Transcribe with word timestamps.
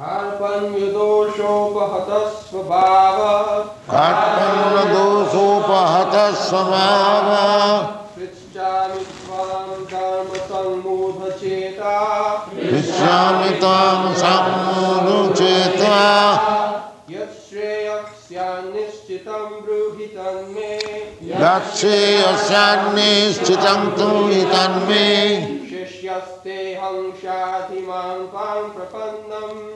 कार्पण्यदोषोपहतः 0.00 2.28
स्वभावः 2.28 3.64
कार्पण्यदोषोपहतः 3.64 6.30
स्वभावः 6.30 7.86
पृच्छामि 8.16 8.94
त्वां 8.94 9.84
धर्मसम्मूढचेता 9.84 12.34
पृच्छामि 12.34 13.50
त्वां 13.50 14.14
सम्मूढचेता 14.14 15.96
यच्छ्रेयस्यान्निश्चितं 17.10 19.34
ब्रूहि 19.34 20.06
तन्मे। 20.06 20.78
तु 23.98 24.28
हि 24.28 24.42
तन्मे। 24.42 25.70
शिष्यस्तेऽहं 25.70 27.10
शाधिमां 27.10 28.26
त्वां 28.26 28.68
प्रपन्नम्। 28.68 29.75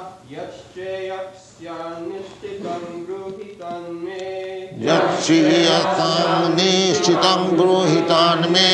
यच्छीयतां 5.20 6.54
निश्चितं 6.56 7.40
गृहीतान्मे 7.58 8.70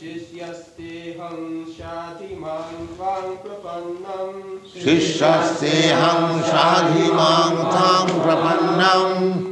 शिष्यस्तेऽहं 0.00 1.38
शाधिमां 1.76 2.70
त्वां 2.96 3.24
प्रपन्नम् 3.44 4.40
शिष्यस्तेऽहं 4.84 6.42
साधिमां 6.50 7.54
तां 7.76 8.06
प्रपन्नम् 8.24 9.46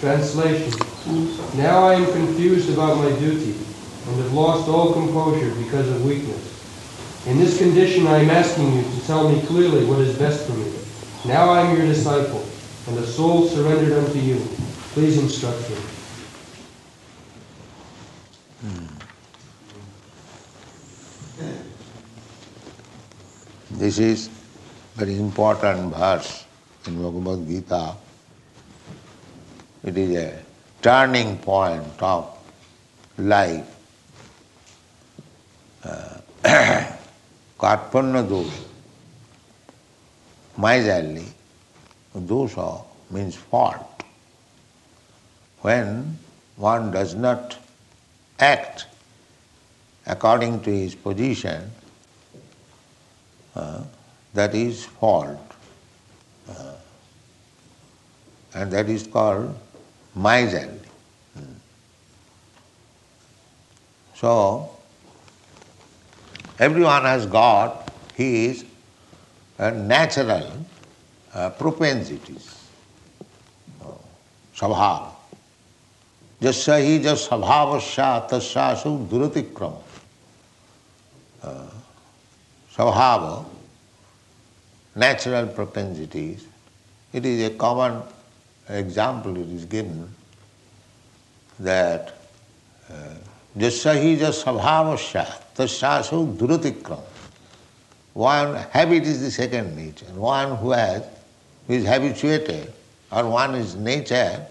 Translation 0.00 0.72
Now 1.56 1.84
I 1.88 1.94
am 1.94 2.06
confused 2.12 2.70
about 2.72 2.96
my 2.96 3.10
duty 3.18 3.52
and 3.52 4.16
have 4.22 4.32
lost 4.32 4.66
all 4.66 4.94
composure 4.94 5.54
because 5.56 5.90
of 5.90 6.06
weakness. 6.06 6.46
In 7.26 7.38
this 7.38 7.58
condition 7.58 8.06
I 8.06 8.20
am 8.20 8.30
asking 8.30 8.72
you 8.72 8.82
to 8.82 9.06
tell 9.06 9.28
me 9.28 9.42
clearly 9.42 9.84
what 9.84 9.98
is 10.00 10.16
best 10.18 10.46
for 10.46 10.54
me. 10.54 10.72
Now 11.27 11.49
I 11.49 11.61
am 11.61 11.77
your 11.77 11.87
disciple 11.87 12.45
and 12.87 12.99
a 12.99 13.05
soul 13.05 13.47
surrendered 13.47 13.93
unto 13.93 14.19
you. 14.19 14.37
Please 14.93 15.17
instruct 15.17 15.69
me. 15.69 15.77
This 23.71 23.99
is 23.99 24.29
very 24.95 25.17
important 25.17 25.93
verse 25.93 26.45
in 26.87 27.01
Bhagavad 27.01 27.47
Gita. 27.47 27.95
It 29.83 29.97
is 29.97 30.15
a 30.15 30.39
turning 30.81 31.37
point 31.39 32.01
of 32.01 32.37
life. 33.17 33.65
Uh, 35.83 36.17
Karpanna 37.59 38.23
dosha, 38.25 38.63
miserly, 40.57 41.25
dosha 42.15 42.83
means 43.11 43.35
fault. 43.35 44.03
When 45.61 46.17
one 46.55 46.91
does 46.91 47.15
not 47.15 47.57
act 48.39 48.85
according 50.05 50.61
to 50.61 50.71
his 50.71 50.95
position, 50.95 51.71
uh, 53.55 53.83
that 54.33 54.53
is 54.53 54.85
fault. 54.85 55.39
Uh, 56.49 56.73
and 58.53 58.71
that 58.71 58.89
is 58.89 59.07
called 59.07 59.57
miserly. 60.15 60.79
Hmm. 61.33 61.53
So, 64.15 64.69
everyone 66.59 67.03
has 67.03 67.25
got 67.25 67.91
his 68.13 68.63
natural 69.59 70.65
uh, 71.33 71.49
propensities, 71.51 72.69
uh, 73.81 73.87
स्वभाव 74.57 75.11
जस्य 76.43 76.77
ही 76.81 76.97
जस 76.99 77.27
स्वभावस्या 77.27 78.07
तस्यासु 78.31 78.89
दुरतिक्रम 79.11 79.75
स्वभाव 82.75 83.45
natural 84.95 85.47
propensities. 85.47 86.45
It 87.11 87.25
is 87.25 87.49
a 87.49 87.53
common 87.55 88.01
example 88.69 89.37
it 89.37 89.49
is 89.49 89.65
given 89.65 90.13
that 91.59 92.13
jasya 93.57 94.01
hi 94.01 94.15
jas 94.15 94.43
tasyasu 94.43 96.37
duratikram. 96.37 97.01
One 98.15 98.55
habit 98.71 99.03
is 99.03 99.19
the 99.21 99.29
second 99.29 99.75
nature. 99.75 100.05
One 100.15 100.55
who 100.55 100.71
has 100.71 101.03
who 101.67 101.73
is 101.73 101.85
habituated 101.85 102.71
or 103.11 103.27
one 103.27 103.55
is 103.55 103.75
nature 103.75 104.45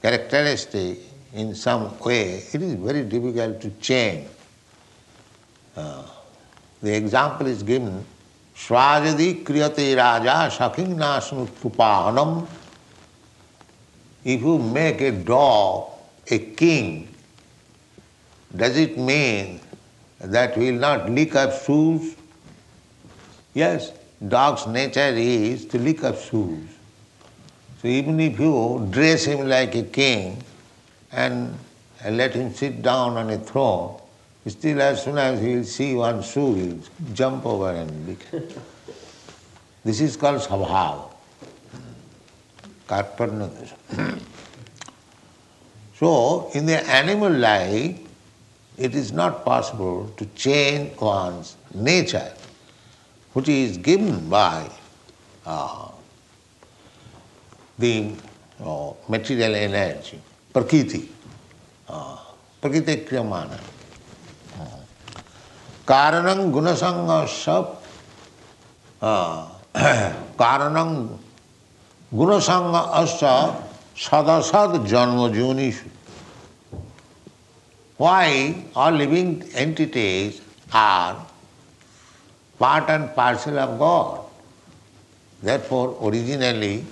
characteristic 0.00 0.98
in 1.34 1.54
some 1.54 1.98
way, 1.98 2.42
it 2.54 2.62
is 2.62 2.72
very 2.74 3.02
difficult 3.02 3.60
to 3.60 3.70
change. 3.82 4.28
Uh, 5.76 6.04
the 6.80 6.96
example 6.96 7.46
is 7.48 7.62
given 7.62 8.02
Swajadi 8.56 9.44
kriyate 9.44 9.94
raja 9.98 10.48
nasnutupahanam. 10.50 12.46
If 14.24 14.40
you 14.40 14.58
make 14.58 15.02
a 15.02 15.12
dog 15.12 15.90
a 16.30 16.38
king, 16.38 17.14
does 18.56 18.78
it 18.78 18.96
mean 18.96 19.60
that 20.18 20.56
he 20.56 20.72
will 20.72 20.80
not 20.80 21.10
lick 21.10 21.34
up 21.36 21.52
shoes? 21.62 22.16
Yes, 23.54 23.92
dog's 24.26 24.66
nature 24.66 25.00
is 25.00 25.64
to 25.66 25.78
lick 25.78 26.04
up 26.04 26.20
shoes. 26.20 26.68
So 27.80 27.88
even 27.88 28.18
if 28.20 28.38
you 28.38 28.86
dress 28.90 29.24
him 29.24 29.48
like 29.48 29.74
a 29.74 29.82
king 29.84 30.42
and 31.12 31.56
let 32.04 32.34
him 32.34 32.52
sit 32.52 32.82
down 32.82 33.16
on 33.16 33.30
a 33.30 33.38
throne, 33.38 34.00
Still, 34.46 34.82
as 34.82 35.02
soon 35.02 35.16
as 35.16 35.40
he 35.40 35.56
will 35.56 35.64
see 35.64 35.94
one 35.94 36.22
shoe, 36.22 36.54
he 36.54 36.68
will 36.68 36.80
jump 37.14 37.46
over 37.46 37.70
and 37.70 38.06
lick. 38.06 38.26
this 39.84 40.02
is 40.02 40.16
called 40.16 40.40
sabhav. 40.40 41.10
So, 45.96 46.50
in 46.52 46.66
the 46.66 46.84
animal 46.90 47.30
life, 47.30 47.96
it 48.76 48.94
is 48.96 49.12
not 49.12 49.44
possible 49.44 50.12
to 50.16 50.26
change 50.34 51.00
one's 51.00 51.56
nature, 51.72 52.32
which 53.34 53.48
is 53.48 53.76
given 53.76 54.28
by 54.28 54.66
uh, 55.44 55.88
the 57.78 58.12
uh, 58.64 58.92
material 59.08 59.54
energy, 59.54 60.20
prakriti, 60.52 61.08
uh, 61.88 62.16
prakriti 62.60 62.96
kriyamana. 63.04 63.60
कारणं 65.88 66.50
गुणसंग 66.52 67.10
सब 67.28 67.72
कारणं 70.40 70.94
गुणसंग 72.16 72.74
अश्च 72.74 73.24
सदसद 74.04 74.86
जन्म 74.88 75.26
जूनिषु 75.34 75.88
Why 77.98 78.64
all 78.74 78.90
living 78.90 79.44
entities 79.54 80.40
are 80.72 81.16
part 82.58 82.88
and 82.90 83.14
parcel 83.14 83.58
of 83.58 83.78
God. 83.78 84.20
Therefore, 85.42 85.96
originally, 86.02 86.84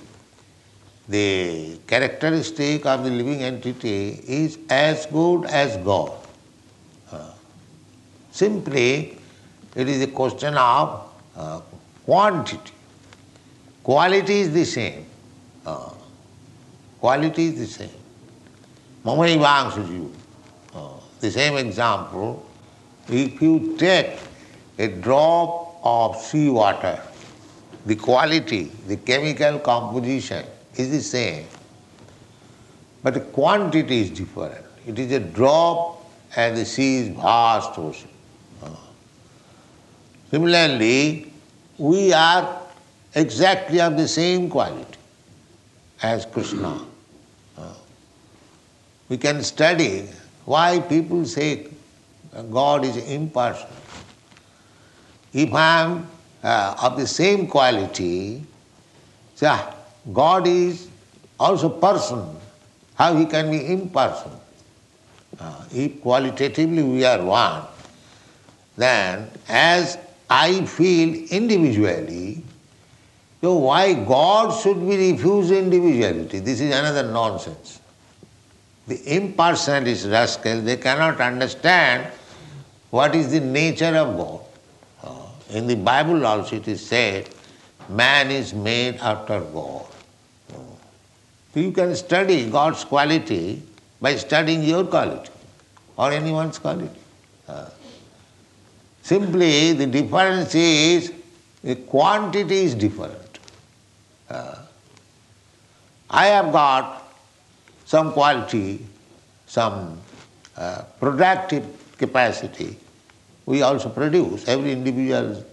the 1.09 1.79
characteristic 1.87 2.87
of 2.87 3.05
the 3.05 3.11
living 3.11 3.43
entity 3.43 4.21
is 4.27 4.59
as 4.69 5.07
good 5.07 5.45
as 5.47 5.77
God. 5.79 6.13
Simply, 8.33 9.19
it 9.77 9.89
is 9.89 10.03
a 10.03 10.07
question 10.07 10.55
of 10.55 11.11
uh, 11.37 11.61
quantity. 12.07 12.73
Quality 13.83 14.41
is 14.41 14.53
the 14.53 14.65
same. 14.65 15.05
Uh, 15.67 15.91
quality 16.99 17.47
is 17.49 17.59
the 17.59 17.67
same. 17.67 18.01
Mamaivangshuju. 19.05 20.11
Uh, 20.75 20.89
the 21.21 21.31
same 21.31 21.59
example, 21.59 22.47
if 23.09 23.43
you 23.43 23.77
take 23.77 24.19
a 24.83 24.89
drop 25.07 25.81
of 25.85 26.17
sea 26.29 26.49
water, 26.51 27.01
the 27.87 27.97
quality, 27.97 28.65
the 28.93 28.97
chemical 28.97 29.59
composition 29.73 30.45
is 30.77 30.91
the 30.99 31.03
same. 31.15 31.47
but 33.05 33.15
the 33.15 33.21
quantity 33.37 33.97
is 34.03 34.11
different. 34.17 34.65
It 34.91 34.99
is 35.05 35.13
a 35.13 35.19
drop 35.39 35.81
and 36.37 36.57
the 36.57 36.65
sea 36.73 36.91
is 36.99 37.09
vast 37.09 37.79
ocean. 37.85 38.09
Uh, 38.63 38.69
Similarly, 40.31 41.33
we 41.79 42.13
are 42.13 42.45
exactly 43.25 43.81
of 43.81 43.97
the 43.97 44.07
same 44.09 44.49
quality 44.55 44.99
as 46.11 46.27
Krishna. 46.37 46.73
Uh, 47.59 47.75
We 49.09 49.19
can 49.27 49.43
study 49.43 49.91
why 50.55 50.69
people 50.95 51.25
say 51.37 51.49
God 52.59 52.85
is 52.91 52.97
impersonal. 53.19 53.82
If 55.33 55.53
I 55.55 55.83
am 55.83 56.09
uh, 56.43 56.77
of 56.83 56.99
the 56.99 57.07
same 57.07 57.47
quality, 57.47 58.43
ah, 59.43 59.75
God 60.13 60.47
is 60.47 60.89
also 61.39 61.69
person. 61.69 62.37
How 62.95 63.15
he 63.17 63.27
can 63.27 63.51
be 63.51 63.67
impersonal? 63.67 64.41
Uh, 65.41 65.65
if 65.73 66.01
qualitatively 66.03 66.83
we 66.83 67.05
are 67.05 67.23
one, 67.23 67.63
then 68.77 69.31
as 69.49 69.99
I 70.29 70.65
feel 70.67 71.15
individually, 71.31 72.43
so 73.41 73.57
why 73.57 73.95
God 73.95 74.57
should 74.61 74.79
be 74.89 75.13
refused 75.13 75.51
individuality? 75.51 76.39
This 76.39 76.61
is 76.61 76.73
another 76.73 77.11
nonsense. 77.11 77.81
The 78.87 78.99
impersonalist 78.99 80.11
rascal, 80.13 80.61
they 80.61 80.77
cannot 80.77 81.21
understand 81.21 82.07
what 82.91 83.15
is 83.15 83.33
the 83.33 83.41
nature 83.41 83.97
of 83.97 84.17
God. 84.17 84.41
In 85.53 85.67
the 85.67 85.77
Bible 85.77 86.27
also 86.27 86.57
it 86.57 86.69
is 86.69 86.85
said, 86.85 87.29
man 87.89 88.31
is 88.31 88.55
made 88.55 88.97
after 88.97 89.41
God. 89.41 89.87
You 91.55 91.71
can 91.73 91.95
study 91.95 92.49
God's 92.51 92.85
quality 92.85 93.63
by 94.01 94.17
studying 94.17 94.63
your 94.63 94.85
quality 94.85 95.31
or 95.97 96.11
anyone's 96.11 96.59
quality. 96.59 96.99
Uh, 97.47 97.69
Simply 99.03 99.73
the 99.73 99.87
difference 99.87 100.55
is 100.55 101.13
the 101.63 101.75
quantity 101.75 102.65
is 102.65 102.75
different. 102.75 103.39
Uh, 104.31 104.59
I 106.09 106.27
have 106.27 106.53
got 106.53 107.13
some 107.85 108.13
quality, 108.13 108.87
some 109.47 109.99
uh, 110.57 110.83
productive 111.01 111.67
capacity. 111.99 112.77
We 113.47 113.63
also 113.63 113.89
produce. 113.89 114.47
Every 114.49 114.73
individual 114.73 115.45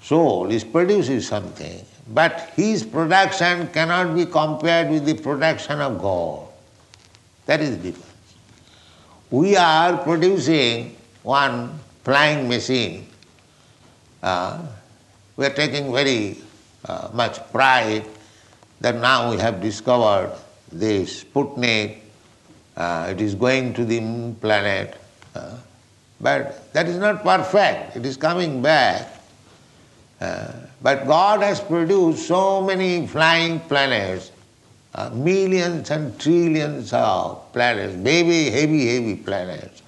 soul 0.00 0.50
is 0.50 0.64
produces 0.64 1.26
something, 1.26 1.84
but 2.08 2.52
his 2.54 2.84
production 2.84 3.68
cannot 3.68 4.14
be 4.14 4.26
compared 4.26 4.90
with 4.90 5.04
the 5.04 5.14
production 5.14 5.80
of 5.80 6.00
God. 6.00 6.48
That 7.46 7.60
is 7.60 7.76
the 7.76 7.90
difference. 7.90 8.34
We 9.30 9.56
are 9.56 9.96
producing 9.96 10.96
one 11.22 11.78
flying 12.04 12.48
machine. 12.48 13.08
Uh, 14.22 14.66
we 15.36 15.46
are 15.46 15.54
taking 15.54 15.92
very 15.92 16.38
uh, 16.84 17.08
much 17.12 17.40
pride 17.50 18.06
that 18.80 18.96
now 18.96 19.30
we 19.30 19.38
have 19.38 19.60
discovered 19.60 20.32
this 20.70 21.24
Sputnik, 21.24 21.98
uh, 22.76 23.08
it 23.10 23.20
is 23.20 23.34
going 23.34 23.74
to 23.74 23.84
the 23.84 24.00
planet. 24.40 24.96
uh, 25.34 25.56
but 26.22 26.72
that 26.72 26.86
is 26.88 26.96
not 26.96 27.24
perfect, 27.24 27.96
it 27.96 28.06
is 28.06 28.16
coming 28.16 28.62
back. 28.62 29.08
Uh, 30.20 30.52
but 30.80 31.04
God 31.04 31.42
has 31.42 31.60
produced 31.60 32.28
so 32.28 32.62
many 32.62 33.08
flying 33.08 33.58
planets, 33.58 34.30
uh, 34.94 35.10
millions 35.10 35.90
and 35.90 36.18
trillions 36.20 36.92
of 36.92 37.52
planets, 37.52 37.94
baby, 37.96 38.50
heavy, 38.50 38.86
heavy 38.86 39.16
planets. 39.16 39.82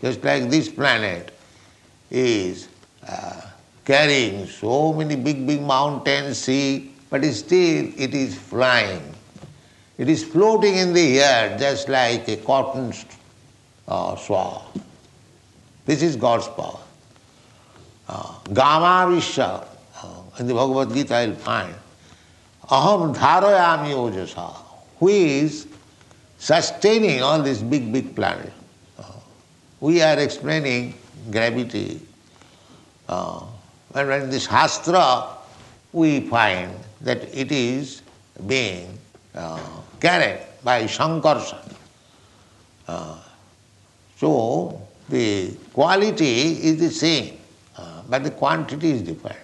Just 0.00 0.22
like 0.22 0.48
this 0.48 0.68
planet 0.68 1.36
is 2.08 2.68
uh, 3.08 3.40
carrying 3.84 4.46
so 4.46 4.92
many 4.92 5.16
big, 5.16 5.44
big 5.44 5.60
mountains, 5.60 6.38
sea, 6.38 6.92
but 7.10 7.24
still 7.24 7.90
it 7.96 8.14
is 8.14 8.38
flying. 8.38 9.14
It 9.98 10.08
is 10.08 10.22
floating 10.22 10.76
in 10.76 10.92
the 10.92 11.20
air 11.20 11.58
just 11.58 11.88
like 11.88 12.28
a 12.28 12.36
cotton 12.36 12.92
uh, 13.88 14.16
swab. 14.16 14.62
This 15.86 16.02
is 16.02 16.16
God's 16.16 16.48
power. 16.48 16.80
Uh, 18.08 18.38
Gama 18.52 19.10
Vishya, 19.12 19.66
uh, 20.02 20.22
in 20.38 20.46
the 20.46 20.54
Bhagavad 20.54 20.94
Gita 20.94 21.24
you'll 21.24 21.36
find, 21.36 21.74
Aham 22.68 23.14
Dharayami 23.14 23.92
Ojasa, 23.92 24.54
who 24.98 25.08
is 25.08 25.66
sustaining 26.38 27.22
all 27.22 27.42
this 27.42 27.60
big, 27.62 27.92
big 27.92 28.14
planets. 28.14 28.52
Uh, 28.98 29.04
we 29.80 30.02
are 30.02 30.18
explaining 30.18 30.94
gravity. 31.30 32.00
And 33.08 34.10
in 34.10 34.30
this 34.30 34.48
Shastra, 34.48 35.28
we 35.92 36.20
find 36.22 36.72
that 37.02 37.22
it 37.32 37.52
is 37.52 38.02
being 38.46 38.98
carried 40.00 40.40
by 40.64 40.84
Sankarsana. 40.84 41.74
Uh, 42.88 43.18
so 44.16 44.80
the 45.08 45.54
quality 45.74 46.52
is 46.68 46.78
the 46.78 46.90
same, 46.90 47.36
uh, 47.76 48.02
but 48.08 48.24
the 48.24 48.30
quantity 48.30 48.92
is 48.92 49.02
different. 49.02 49.38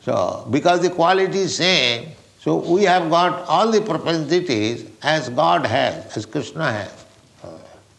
So 0.00 0.46
because 0.50 0.80
the 0.80 0.90
quality 0.90 1.38
is 1.40 1.56
same, 1.56 2.10
so 2.40 2.56
we 2.56 2.84
have 2.84 3.10
got 3.10 3.46
all 3.48 3.70
the 3.70 3.80
propensities 3.80 4.88
as 5.02 5.28
God 5.28 5.66
has, 5.66 6.16
as 6.16 6.26
Krishna 6.26 6.72
has. 6.72 7.04
Uh, 7.42 7.48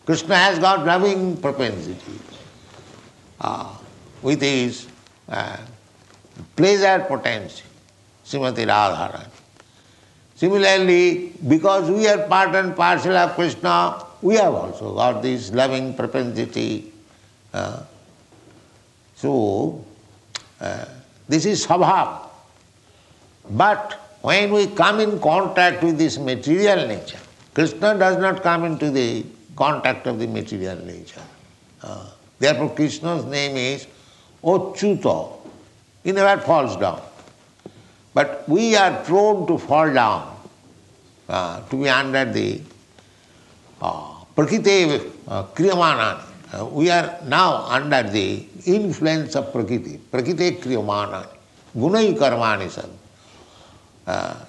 Krishna 0.05 0.35
has 0.35 0.57
got 0.57 0.85
loving 0.85 1.37
propensities 1.37 2.21
uh, 3.41 3.75
with 4.21 4.41
his 4.41 4.87
uh, 5.27 5.57
pleasure 6.55 7.05
potency, 7.07 7.63
Srimati 8.25 8.65
Radharani. 8.65 9.27
Similarly, 10.35 11.33
because 11.47 11.91
we 11.91 12.07
are 12.07 12.27
part 12.27 12.55
and 12.55 12.75
parcel 12.75 13.17
of 13.17 13.33
Krishna, 13.35 14.01
we 14.21 14.35
have 14.35 14.53
also 14.53 14.95
got 14.95 15.21
this 15.21 15.51
loving 15.51 15.93
propensity. 15.93 16.91
Uh, 17.53 17.83
so, 19.15 19.83
uh, 20.59 20.85
this 21.27 21.45
is 21.45 21.65
Sabhav. 21.65 22.21
But 23.49 23.93
when 24.21 24.51
we 24.51 24.67
come 24.67 24.99
in 24.99 25.19
contact 25.19 25.83
with 25.83 25.97
this 25.97 26.17
material 26.17 26.87
nature, 26.87 27.19
Krishna 27.53 27.97
does 27.97 28.17
not 28.17 28.43
come 28.43 28.65
into 28.65 28.91
the 28.91 29.25
contact 29.55 30.07
of 30.07 30.19
the 30.19 30.27
material 30.27 30.77
nature. 30.85 31.21
Uh, 31.81 32.09
therefore, 32.39 32.75
Krishna's 32.75 33.25
name 33.25 33.57
is 33.57 33.87
Ochyuta. 34.43 35.33
He 36.03 36.11
never 36.11 36.41
falls 36.41 36.75
down. 36.77 37.01
But 38.13 38.47
we 38.49 38.75
are 38.75 39.03
prone 39.03 39.47
to 39.47 39.57
fall 39.57 39.93
down, 39.93 40.37
uh, 41.29 41.61
to 41.61 41.75
be 41.83 41.89
under 41.89 42.25
the 42.25 42.61
Prakriti 43.79 44.99
Kriyamanani. 45.27 46.71
We 46.71 46.89
are 46.89 47.19
now 47.25 47.65
under 47.65 48.03
the 48.03 48.45
influence 48.65 49.35
of 49.35 49.51
Prakriti, 49.51 49.97
Prakriti 49.97 50.51
Kriyamanani, 50.51 51.27
Gunai 51.75 52.17
Karmani 52.17 52.69
Sad. 52.69 52.89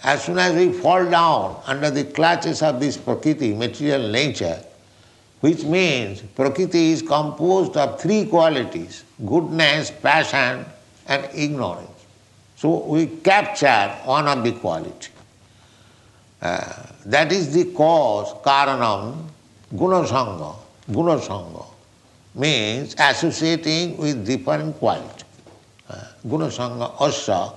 As 0.04 0.24
soon 0.24 0.38
as 0.38 0.54
we 0.54 0.72
fall 0.72 1.04
down 1.10 1.60
under 1.66 1.90
the 1.90 2.04
clutches 2.04 2.62
of 2.62 2.80
this 2.80 2.96
Prakriti, 2.96 3.54
material 3.54 4.08
nature, 4.10 4.62
which 5.40 5.64
means 5.64 6.22
Prakriti 6.22 6.92
is 6.92 7.02
composed 7.02 7.76
of 7.76 8.00
three 8.00 8.26
qualities 8.26 9.04
goodness, 9.26 9.90
passion, 9.90 10.64
and 11.06 11.28
ignorance. 11.34 11.90
So 12.56 12.84
we 12.86 13.06
capture 13.06 13.88
one 14.04 14.26
of 14.28 14.42
the 14.44 14.52
quality. 14.52 15.08
Uh, 16.40 16.82
that 17.08 17.32
is 17.32 17.54
the 17.54 17.64
cause, 17.72 18.34
karanam, 18.44 19.24
gunasanga. 19.74 20.54
Gunasanga 20.90 21.64
means 22.34 22.94
associating 22.98 23.96
with 23.96 24.26
different 24.26 24.76
quality. 24.78 25.24
Uh, 25.88 25.94
gunasanga 26.26 26.94
asya, 26.98 27.54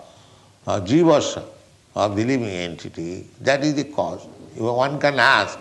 uh, 0.68 0.80
jivasya 0.80 1.44
of 1.96 2.16
the 2.16 2.24
living 2.24 2.48
entity, 2.48 3.28
that 3.42 3.62
is 3.64 3.76
the 3.76 3.84
cause. 3.84 4.26
One 4.56 4.98
can 5.00 5.20
ask 5.20 5.60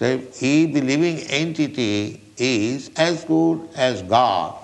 if 0.00 0.32
the 0.72 0.80
living 0.80 1.18
entity 1.28 2.20
is 2.36 2.90
as 2.96 3.24
good 3.24 3.68
as 3.74 4.02
God, 4.02 4.54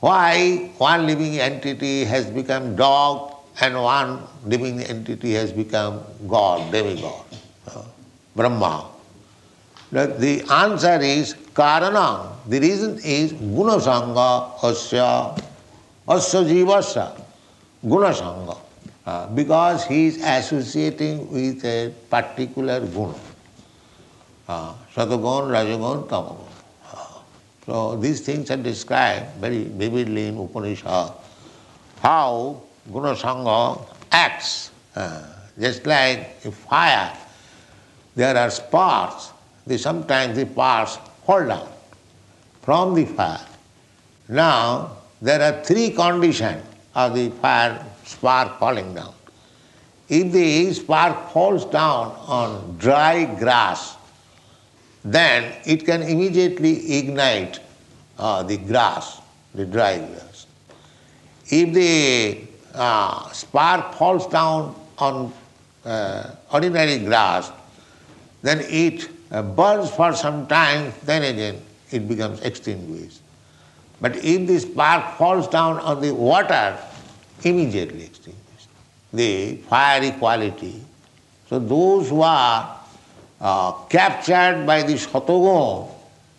why 0.00 0.70
one 0.78 1.06
living 1.06 1.38
entity 1.38 2.04
has 2.04 2.30
become 2.30 2.74
dog 2.74 3.34
and 3.60 3.74
one 3.82 4.22
living 4.46 4.80
entity 4.80 5.32
has 5.34 5.52
become 5.52 6.02
God, 6.26 6.72
demigod, 6.72 7.25
Brahma? 8.34 8.86
The 9.92 10.44
answer 10.50 11.00
is 11.00 11.34
karanam. 11.54 12.36
The 12.48 12.60
reason 12.60 12.98
is 13.02 13.32
gunasanga 13.32 14.58
asya, 14.60 15.40
asya 16.08 16.44
jivasya, 16.44 17.20
gunasanga. 17.84 18.58
Uh, 19.06 19.28
because 19.28 19.84
he 19.84 20.06
is 20.06 20.20
associating 20.20 21.30
with 21.30 21.64
a 21.64 21.92
particular 22.10 22.80
guna. 22.80 23.14
uh, 24.48 24.74
Satagun, 24.94 25.50
Rajagun. 25.50 26.10
Uh, 26.92 27.04
so 27.64 27.96
these 27.96 28.20
things 28.20 28.50
are 28.50 28.56
described 28.56 29.26
very 29.40 29.64
vividly 29.64 30.26
in 30.28 30.38
Upanishad. 30.38 31.12
How 32.00 32.62
Gunasanga 32.90 33.80
acts, 34.12 34.70
uh, 34.94 35.22
just 35.58 35.86
like 35.86 36.36
a 36.44 36.50
fire. 36.52 37.12
There 38.16 38.36
are 38.36 38.50
sparks, 38.50 39.32
they 39.66 39.76
sometimes 39.76 40.36
the 40.36 40.46
sparks 40.46 40.98
fall 41.26 41.46
down 41.46 41.68
from 42.62 42.94
the 42.94 43.04
fire. 43.04 43.46
Now 44.28 44.96
there 45.20 45.40
are 45.42 45.62
three 45.62 45.90
conditions 45.90 46.64
of 46.94 47.14
the 47.14 47.28
fire 47.42 47.84
spark 48.04 48.58
falling 48.58 48.94
down. 48.94 49.14
If 50.08 50.32
the 50.32 50.72
spark 50.72 51.30
falls 51.30 51.66
down 51.66 52.16
on 52.26 52.78
dry 52.78 53.26
grass, 53.38 53.96
then 55.04 55.52
it 55.66 55.84
can 55.84 56.02
immediately 56.02 56.98
ignite 56.98 57.60
uh, 58.18 58.42
the 58.42 58.56
grass, 58.56 59.20
the 59.54 59.66
dry 59.66 59.98
grass. 59.98 60.46
If 61.48 61.74
the 61.74 62.40
uh, 62.74 63.30
spark 63.30 63.94
falls 63.94 64.26
down 64.26 64.74
on 64.98 65.32
uh, 65.84 66.30
ordinary 66.52 66.98
grass, 66.98 67.52
then 68.42 68.60
it 68.68 69.08
uh, 69.30 69.42
burns 69.42 69.90
for 69.90 70.12
some 70.14 70.46
time, 70.46 70.92
then 71.04 71.22
again 71.22 71.62
it 71.90 72.08
becomes 72.08 72.40
extinguished. 72.42 73.20
But 74.00 74.16
if 74.16 74.46
the 74.46 74.60
spark 74.60 75.16
falls 75.16 75.48
down 75.48 75.78
on 75.80 76.00
the 76.00 76.12
water, 76.14 76.78
immediately 77.42 78.04
extinguished. 78.04 78.68
The 79.12 79.56
fiery 79.68 80.10
quality. 80.12 80.82
So 81.48 81.58
those 81.58 82.10
who 82.10 82.22
are 82.22 82.80
uh, 83.40 83.72
captured 83.88 84.66
by 84.66 84.82
the 84.82 84.94
Satogun, 84.94 85.90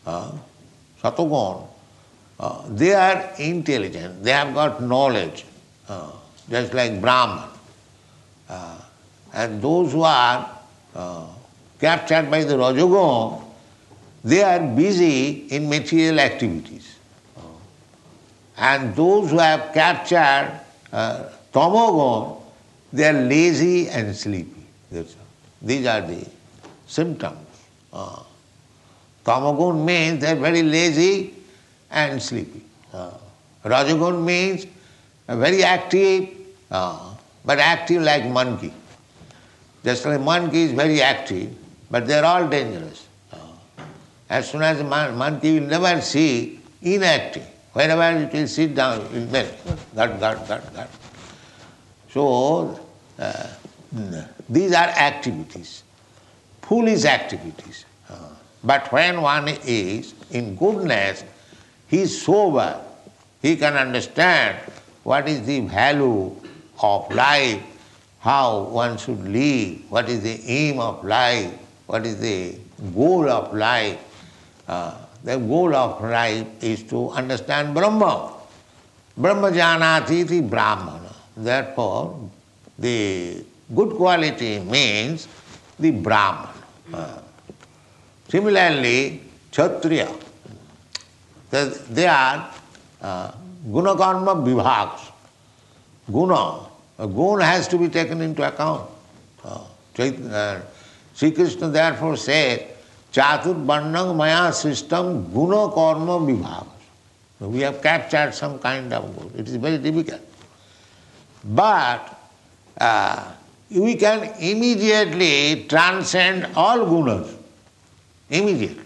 uh, 0.05 0.31
Satogun, 1.01 1.67
uh, 2.39 2.63
they 2.69 2.93
are 2.93 3.31
intelligent, 3.39 4.23
they 4.23 4.31
have 4.31 4.53
got 4.53 4.81
knowledge, 4.81 5.45
uh, 5.87 6.11
just 6.49 6.73
like 6.73 7.01
Brahman. 7.01 7.49
Uh, 8.47 8.77
and 9.33 9.61
those 9.61 9.91
who 9.91 10.03
are 10.03 10.49
uh, 10.95 11.25
captured 11.79 12.29
by 12.29 12.43
the 12.43 12.55
Rajagun, 12.55 13.43
they 14.23 14.43
are 14.43 14.59
busy 14.59 15.47
in 15.49 15.69
material 15.69 16.19
activities. 16.19 16.95
And 18.57 18.95
those 18.95 19.29
who 19.31 19.37
have 19.37 19.71
captured 19.73 20.59
uh, 20.91 21.29
they 22.93 23.05
are 23.07 23.13
lazy 23.13 23.89
and 23.89 24.15
sleepy. 24.15 24.65
These 25.61 25.85
are 25.85 26.01
the 26.01 26.25
symptoms. 26.87 27.37
Uh, 27.91 28.23
means 29.85 30.21
they 30.21 30.31
are 30.31 30.35
very 30.35 30.63
lazy 30.63 31.33
and 31.91 32.21
sleepy. 32.21 32.61
Uh, 32.93 33.11
Rajagun 33.63 34.23
means 34.23 34.65
very 35.27 35.63
active, 35.63 36.29
uh, 36.71 37.13
but 37.43 37.59
active 37.59 38.01
like 38.01 38.25
monkey. 38.25 38.73
Just 39.83 40.05
like 40.05 40.21
monkey 40.21 40.63
is 40.63 40.71
very 40.71 41.01
active, 41.01 41.53
but 41.89 42.07
they 42.07 42.17
are 42.19 42.25
all 42.25 42.47
dangerous. 42.47 43.07
As 44.29 44.49
soon 44.49 44.61
as 44.61 44.83
monkey 44.83 45.59
will 45.59 45.67
never 45.67 46.01
see 46.01 46.59
inactive. 46.81 47.47
Wherever 47.73 48.19
it 48.19 48.33
will 48.33 48.47
sit 48.47 48.75
down, 48.75 49.01
it 49.01 49.11
will 49.11 49.27
melt. 49.27 49.53
That, 49.93 50.19
that, 50.19 50.47
that, 50.47 50.73
that. 50.73 50.89
So, 52.09 52.79
uh, 53.19 53.47
these 54.49 54.73
are 54.73 54.87
activities, 54.87 55.83
foolish 56.61 57.05
activities. 57.05 57.85
But 58.63 58.91
when 58.91 59.21
one 59.21 59.47
is 59.47 60.13
in 60.31 60.55
goodness, 60.55 61.23
he 61.87 62.01
is 62.01 62.21
sober, 62.21 62.81
he 63.41 63.55
can 63.55 63.75
understand 63.75 64.57
what 65.03 65.29
is 65.29 65.45
the 65.45 65.61
value 65.61 66.35
of 66.81 67.13
life, 67.13 67.61
how 68.19 68.63
one 68.63 68.97
should 68.97 69.23
live, 69.25 69.89
what 69.89 70.09
is 70.09 70.21
the 70.21 70.41
aim 70.49 70.79
of 70.79 71.05
life, 71.05 71.53
what 71.87 72.05
is 72.05 72.19
the 72.19 72.55
goal 72.93 73.29
of 73.29 73.53
life. 73.55 73.97
Uh, 74.67 74.93
the 75.23 75.37
goal 75.37 75.73
of 75.73 76.01
life 76.03 76.45
is 76.61 76.83
to 76.83 77.09
understand 77.11 77.73
Brahma. 77.73 78.33
Brahma 79.15 79.49
janati 79.51 80.47
Brahmana. 80.47 81.15
Therefore, 81.35 82.29
the 82.77 83.43
good 83.73 83.95
quality 83.95 84.59
means 84.59 85.27
the 85.79 85.91
Brahman. 85.91 86.49
Uh, 86.93 87.19
similarly, 88.27 89.21
Kshatriya, 89.51 90.11
they 91.49 92.05
are 92.05 92.51
uh, 93.01 93.31
guna 93.71 93.95
karma 93.95 94.35
vibhags. 94.35 95.11
Guna, 96.11 96.67
a 96.99 97.07
guna 97.07 97.45
has 97.45 97.67
to 97.69 97.77
be 97.77 97.87
taken 97.89 98.21
into 98.21 98.45
account. 98.45 98.89
Uh, 99.43 99.61
Sri 101.17 101.31
Krishna 101.31 101.67
therefore 101.69 102.15
said, 102.15 102.75
Chaturvarnang 103.11 104.15
maya 104.15 104.53
system 104.53 105.33
guna 105.33 105.73
karma 105.73 106.19
vibhaga. 106.19 106.67
We 107.39 107.61
have 107.61 107.81
captured 107.81 108.35
some 108.35 108.59
kind 108.59 108.93
of 108.93 109.17
good. 109.17 109.39
It 109.39 109.47
is 109.47 109.55
very 109.55 109.79
difficult. 109.79 110.21
But 111.43 112.19
uh, 112.79 113.31
we 113.71 113.95
can 113.95 114.31
immediately 114.39 115.65
transcend 115.67 116.49
all 116.55 116.85
gunas. 116.85 117.33
Immediately. 118.29 118.83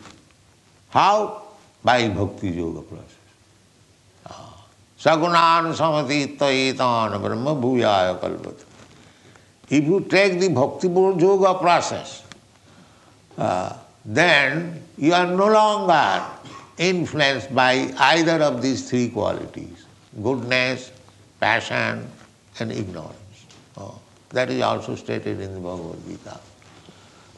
How? 0.89 1.43
By 1.83 2.07
bhakti 2.07 2.51
yoga 2.51 2.81
process. 2.81 3.17
Ah. 4.25 4.63
Samati 4.97 6.37
taitan 6.37 7.21
brahma 7.21 7.55
bhuyaya 7.55 8.17
kalpata. 8.21 8.70
If 9.71 9.85
you 9.85 10.01
take 10.01 10.39
the 10.41 10.49
bhakti 10.49 10.89
yoga 10.89 11.57
process, 11.57 12.23
uh, 13.37 13.77
then 14.03 14.83
you 14.97 15.13
are 15.13 15.25
no 15.25 15.47
longer 15.47 16.25
influenced 16.77 17.55
by 17.55 17.93
either 17.97 18.43
of 18.43 18.61
these 18.61 18.89
three 18.89 19.07
qualities 19.09 19.85
goodness, 20.21 20.91
passion, 21.39 22.05
and 22.59 22.71
ignorance. 22.71 23.15
Oh, 23.77 23.97
that 24.31 24.49
is 24.49 24.61
also 24.61 24.95
stated 24.95 25.39
in 25.39 25.53
the 25.53 25.59
Bhagavad 25.61 26.05
Gita. 26.05 26.37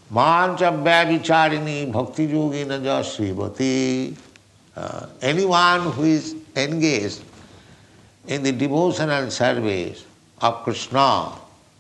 Mancha 0.10 0.72
Vyavicharini 0.72 1.92
Bhakti 1.92 2.28
Yogina 2.28 2.80
Srivati. 3.04 4.18
Uh, 4.76 5.06
anyone 5.22 5.92
who 5.92 6.04
is 6.04 6.36
engaged 6.56 7.22
in 8.26 8.42
the 8.42 8.52
devotional 8.52 9.30
service 9.30 10.04
of 10.42 10.64
Krishna, 10.64 11.32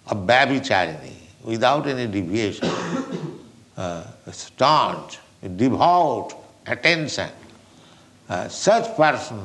of 0.07 0.17
Vyavicharini, 0.27 1.13
without 1.43 1.88
any 1.88 2.07
deviation, 2.07 2.69
uh, 3.77 4.03
staunch, 4.31 5.19
devout 5.55 6.33
attention. 6.65 7.29
Uh, 8.29 8.48
such 8.48 8.95
person, 8.95 9.39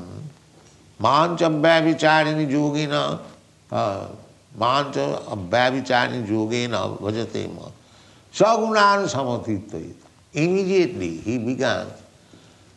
mancha 0.99 1.45
vyavicharini 1.45 2.49
yogina, 2.49 3.21
uh, 3.71 4.09
mancha 4.57 5.23
vyavicharini 5.51 6.27
yogina 6.27 6.99
bhajate 6.99 7.55
ma, 7.55 7.69
sagunan 8.33 9.07
samatitayit. 9.09 9.95
Immediately 10.33 11.17
he 11.17 11.39
becomes 11.39 11.93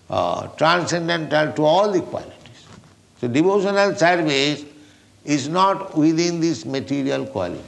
uh, 0.10 0.48
transcendental 0.58 1.52
to 1.54 1.64
all 1.64 1.92
the 1.92 2.02
qualities. 2.02 2.66
So 3.20 3.28
devotional 3.28 3.96
service 3.96 4.64
is 5.26 5.48
not 5.48 5.96
within 5.98 6.40
this 6.40 6.66
material 6.66 7.26
quality. 7.26 7.64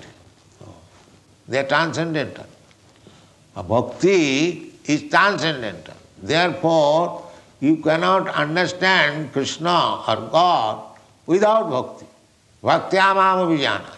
They 1.48 1.60
are 1.60 1.68
transcendental. 1.68 2.46
Bhakti 3.56 4.72
is 4.86 5.10
transcendental. 5.10 5.94
Therefore, 6.22 7.30
you 7.60 7.78
cannot 7.78 8.28
understand 8.30 9.32
Krishna 9.32 10.04
or 10.08 10.16
God 10.32 10.98
without 11.26 11.70
bhakti. 11.70 12.06
Bhaktyamam 12.64 13.46
abhijana. 13.46 13.94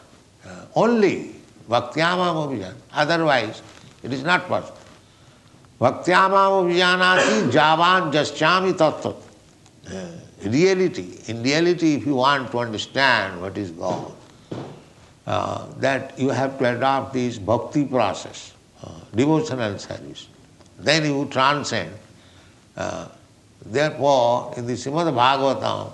Only 0.75 1.35
bhaktyamam 1.69 2.47
abhijana. 2.47 2.75
Otherwise, 2.93 3.62
it 4.03 4.12
is 4.12 4.24
not 4.24 4.47
possible. 4.47 4.77
Bhaktyamam 5.79 6.65
abhijanati 6.65 7.51
javan 7.51 8.12
jasyami 8.12 8.74
tattvat. 8.74 9.15
Reality. 10.44 11.20
In 11.27 11.44
reality, 11.44 11.96
if 11.96 12.06
you 12.06 12.15
want 12.15 12.51
to 12.51 12.60
understand 12.60 13.42
what 13.42 13.58
is 13.58 13.72
God, 13.72 14.12
uh, 15.25 15.68
that 15.77 16.20
you 16.20 16.30
have 16.30 16.60
to 16.60 16.75
adopt 16.75 17.13
this 17.13 17.39
bhakti 17.39 17.86
process 17.86 18.54
devotional 19.15 19.80
service. 19.80 20.27
Then 20.77 21.06
you 21.06 21.25
transcend. 21.32 21.92
Uh, 22.75 23.08
therefore, 23.65 24.54
in 24.58 24.68
the 24.68 24.74
Srimad 24.74 25.13
Bhagavatam, 25.13 25.92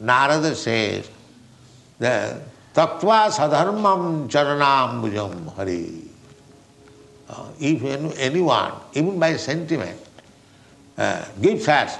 Narada 0.00 0.54
says 0.54 1.10
that 1.98 2.42
Tattva 2.74 3.30
sadharmam 3.30 4.28
charanam 4.28 5.02
bhujam 5.02 5.54
hari. 5.54 6.04
uh, 7.28 7.48
if 7.58 8.18
anyone, 8.18 8.72
even 8.94 9.18
by 9.18 9.36
sentiment, 9.36 9.98
uh, 10.98 11.24
gives 11.40 11.66
us, 11.68 11.96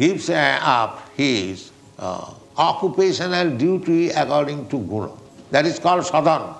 gives 0.00 0.30
uh, 0.30 0.58
up 0.62 1.10
his 1.14 1.70
uh, 1.98 2.32
occupational 2.56 3.50
duty 3.56 4.08
according 4.08 4.66
to 4.68 4.78
guna, 4.78 5.12
that 5.50 5.66
is 5.66 5.78
called 5.78 6.06
sadhana. 6.06 6.56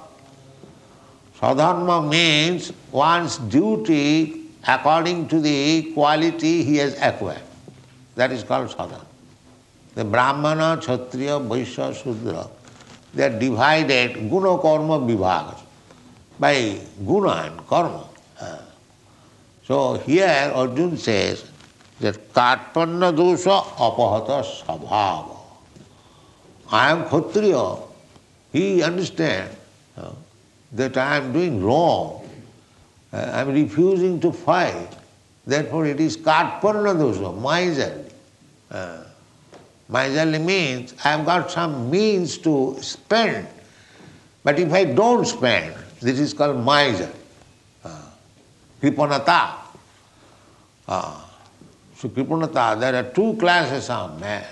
Sadharma 1.41 2.07
means 2.07 2.71
one's 2.93 3.39
duty 3.39 4.49
according 4.69 5.27
to 5.29 5.41
the 5.41 5.91
quality 5.95 6.63
he 6.63 6.77
has 6.77 6.95
acquired. 7.01 7.41
That 8.15 8.31
is 8.31 8.45
called 8.45 8.71
sadhana. 8.71 9.07
The 9.95 10.05
Brahmana, 10.05 10.77
Kshatriya, 10.79 11.41
Vaishya, 11.41 11.95
Sudra, 11.95 12.47
they 13.15 13.25
are 13.25 13.39
divided 13.39 14.29
guna 14.29 14.59
karma 14.59 15.01
vibhagas 15.01 15.61
by 16.39 16.79
guna 17.07 17.49
and 17.49 17.67
karma. 17.67 18.05
So 19.65 19.95
here 19.95 20.53
Arjun 20.55 20.97
says 20.97 21.50
dosha 22.01 23.63
apahata 23.77 24.43
sabhava. 24.43 25.37
I 26.71 26.91
am 26.91 27.05
Kshatriya. 27.05 27.77
He 28.53 28.83
understands 28.83 29.57
uh, 29.97 30.13
that 30.73 30.97
I 30.97 31.17
am 31.17 31.33
doing 31.33 31.63
wrong. 31.63 32.29
Uh, 33.13 33.17
I 33.17 33.41
am 33.41 33.53
refusing 33.53 34.21
to 34.21 34.33
fight. 34.33 34.89
Therefore 35.47 35.87
it 35.87 36.01
is 36.01 36.17
karpanna 36.17 36.95
dosha, 36.95 37.35
miserly. 37.41 38.05
Uh, 38.71 39.05
miserly 39.89 40.39
means 40.39 40.95
I 41.05 41.13
have 41.13 41.27
got 41.27 41.51
some 41.51 41.91
means 41.91 42.39
to 42.39 42.77
spend. 42.81 43.47
But 44.43 44.59
if 44.59 44.73
I 44.73 44.85
don't 44.85 45.27
spend, 45.27 45.75
this 46.01 46.19
is 46.19 46.33
called 46.33 46.65
miser. 46.65 47.11
Uh, 47.85 48.03
kripanata. 48.81 49.55
Uh, 50.89 51.21
so 52.01 52.09
kripanata, 52.09 52.81
there 52.81 52.95
are 52.95 53.11
two 53.11 53.37
classes 53.37 53.91
of 53.91 54.19
men. 54.19 54.43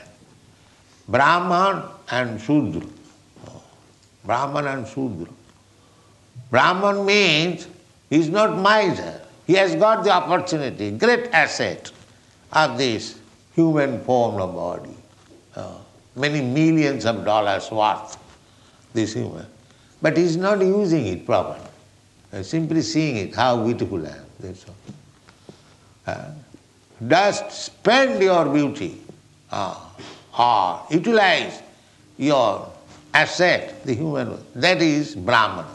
Brahman 1.09 1.83
and 2.11 2.39
Shudra. 2.39 2.87
Brahman 4.23 4.67
and 4.67 4.87
Shudra. 4.87 5.33
Brahman 6.51 7.07
means 7.07 7.67
he 8.11 8.17
is 8.17 8.29
not 8.29 8.59
miser. 8.59 9.23
He 9.47 9.55
has 9.55 9.75
got 9.77 10.05
the 10.05 10.11
opportunity, 10.11 10.91
great 10.91 11.33
asset 11.33 11.91
of 12.53 12.77
this 12.77 13.19
human 13.55 14.05
form 14.05 14.43
of 14.43 14.55
body. 14.55 14.95
Uh, 15.57 15.79
many 16.17 16.43
millions 16.43 17.07
of 17.07 17.25
dollars 17.25 17.71
worth, 17.71 18.19
this 18.93 19.15
human. 19.15 19.47
But 20.03 20.19
he 20.19 20.25
is 20.25 20.37
not 20.37 20.61
using 20.61 21.07
it 21.07 21.25
properly. 21.25 21.67
Uh, 22.31 22.43
simply 22.43 22.83
seeing 22.83 23.17
it, 23.17 23.35
how 23.35 23.65
beautiful 23.65 24.07
I 24.07 24.11
am, 24.11 24.27
that's 24.39 24.67
all. 24.69 24.75
Uh, 26.07 26.31
just 27.07 27.53
spend 27.53 28.21
your 28.21 28.45
beauty 28.47 29.01
ah, 29.53 29.95
or 30.37 30.83
utilize 30.91 31.63
your 32.17 32.73
asset, 33.15 33.85
the 33.85 33.95
human 33.95 34.31
world. 34.31 34.45
That 34.55 34.83
is 34.83 35.15
Brahmana, 35.15 35.69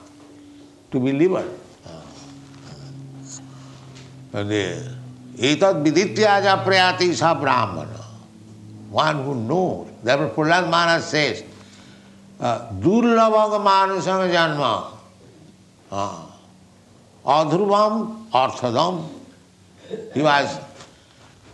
to 0.92 1.00
be 1.00 1.14
liberal. 1.14 1.48
Ah. 1.88 2.02
And 4.34 4.52
eh, 4.52 4.80
etad 5.38 5.86
vidityaja 5.86 6.64
prayati 6.66 7.16
brahmana. 7.40 8.04
One 8.92 9.24
who 9.24 9.36
knows. 9.36 9.88
Therefore 10.04 10.46
Prahlad 10.46 10.70
Maharaj 10.70 11.04
says, 11.04 11.44
ah, 12.42 12.68
Durlavaga 12.74 13.64
manusana 13.64 14.30
janma, 14.30 14.92
adhruvam 17.26 18.30
arthadam. 18.30 19.10
He 20.14 20.22
was 20.22 20.60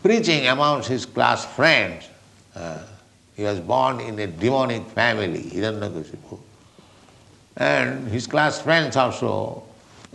preaching 0.02 0.48
amongst 0.48 0.90
his 0.90 1.06
class 1.06 1.46
friends. 1.46 2.08
Uh, 2.56 2.80
he 3.36 3.44
was 3.44 3.60
born 3.60 4.00
in 4.02 4.20
a 4.20 4.28
demonic 4.28 4.86
family, 4.88 5.44
Hiranyakashipu. 5.44 6.40
And 7.58 8.08
his 8.08 8.28
class 8.28 8.62
friends 8.62 8.96
also 8.96 9.64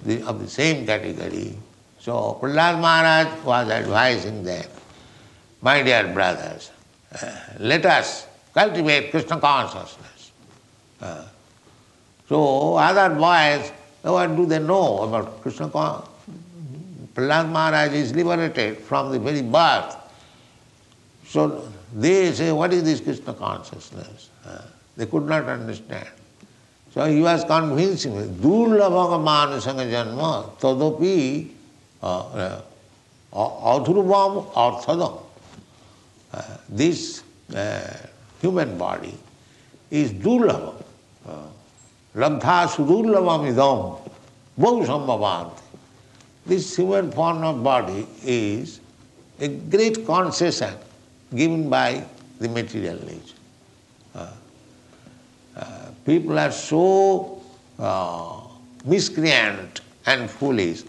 the, 0.05 0.23
of 0.23 0.41
the 0.41 0.49
same 0.49 0.87
category. 0.87 1.57
So 2.01 2.39
Prahlad 2.41 2.81
Maharaj 2.81 3.45
was 3.45 3.71
advising 3.71 4.45
them, 4.45 4.67
my 5.63 5.83
dear 5.83 6.13
brothers, 6.13 6.71
uh, 7.23 7.35
let 7.59 7.87
us 7.87 8.27
cultivate 8.53 9.11
Krishna 9.11 9.41
consciousness. 9.41 10.33
Uh, 11.01 11.25
so 12.29 12.77
other 12.77 13.15
boys, 13.15 13.71
what 14.03 14.37
do 14.37 14.47
they 14.47 14.59
know 14.59 15.03
about 15.03 15.41
Krishna 15.43 15.69
consciousness? 15.69 16.14
Prahlad 17.15 17.51
Maharaj 17.51 17.93
is 17.93 18.15
liberated 18.15 18.79
from 18.79 19.13
the 19.13 19.19
very 19.19 19.43
birth. 19.43 19.97
So 21.29 21.69
they 21.95 22.33
say, 22.33 22.51
what 22.53 22.73
is 22.73 22.83
this 22.85 23.01
Krishna 23.01 23.35
consciousness? 23.35 24.31
Uh, 24.45 24.63
they 24.97 25.07
could 25.07 25.27
not 25.27 25.45
understand. 25.45 26.09
So 26.93 27.05
he 27.07 27.21
was 27.21 27.45
convincing 27.45 28.17
me, 28.17 28.25
Durlabhaga 28.27 29.19
Manasanga 29.19 29.91
Janma 29.91 30.51
Tadopi 30.59 31.51
uh, 32.03 32.21
uh, 32.29 32.63
Auturubham 33.33 34.53
Arthadam. 34.53 35.21
This 36.69 37.23
uh, 37.55 37.97
human 38.41 38.77
body 38.77 39.15
is 39.91 40.13
Durlabham. 40.13 40.83
Labdha 42.15 42.69
Sudurlabham 42.69 43.53
Idam 43.53 43.99
Bhusambhavanti 44.59 45.64
this 46.47 46.77
human 46.77 47.11
form 47.11 47.43
of 47.43 47.63
body 47.63 48.07
is 48.23 48.81
a 49.41 49.49
great 49.49 50.05
concession 50.07 50.75
given 51.35 51.69
by 51.69 52.05
the 52.39 52.49
material 52.49 52.97
nature. 53.05 53.35
Uh, 54.15 54.31
uh, 55.57 55.87
people 56.05 56.39
are 56.39 56.53
so 56.53 57.43
uh, 57.79 58.41
miscreant 58.85 59.81
and 60.07 60.31
foolish, 60.31 60.83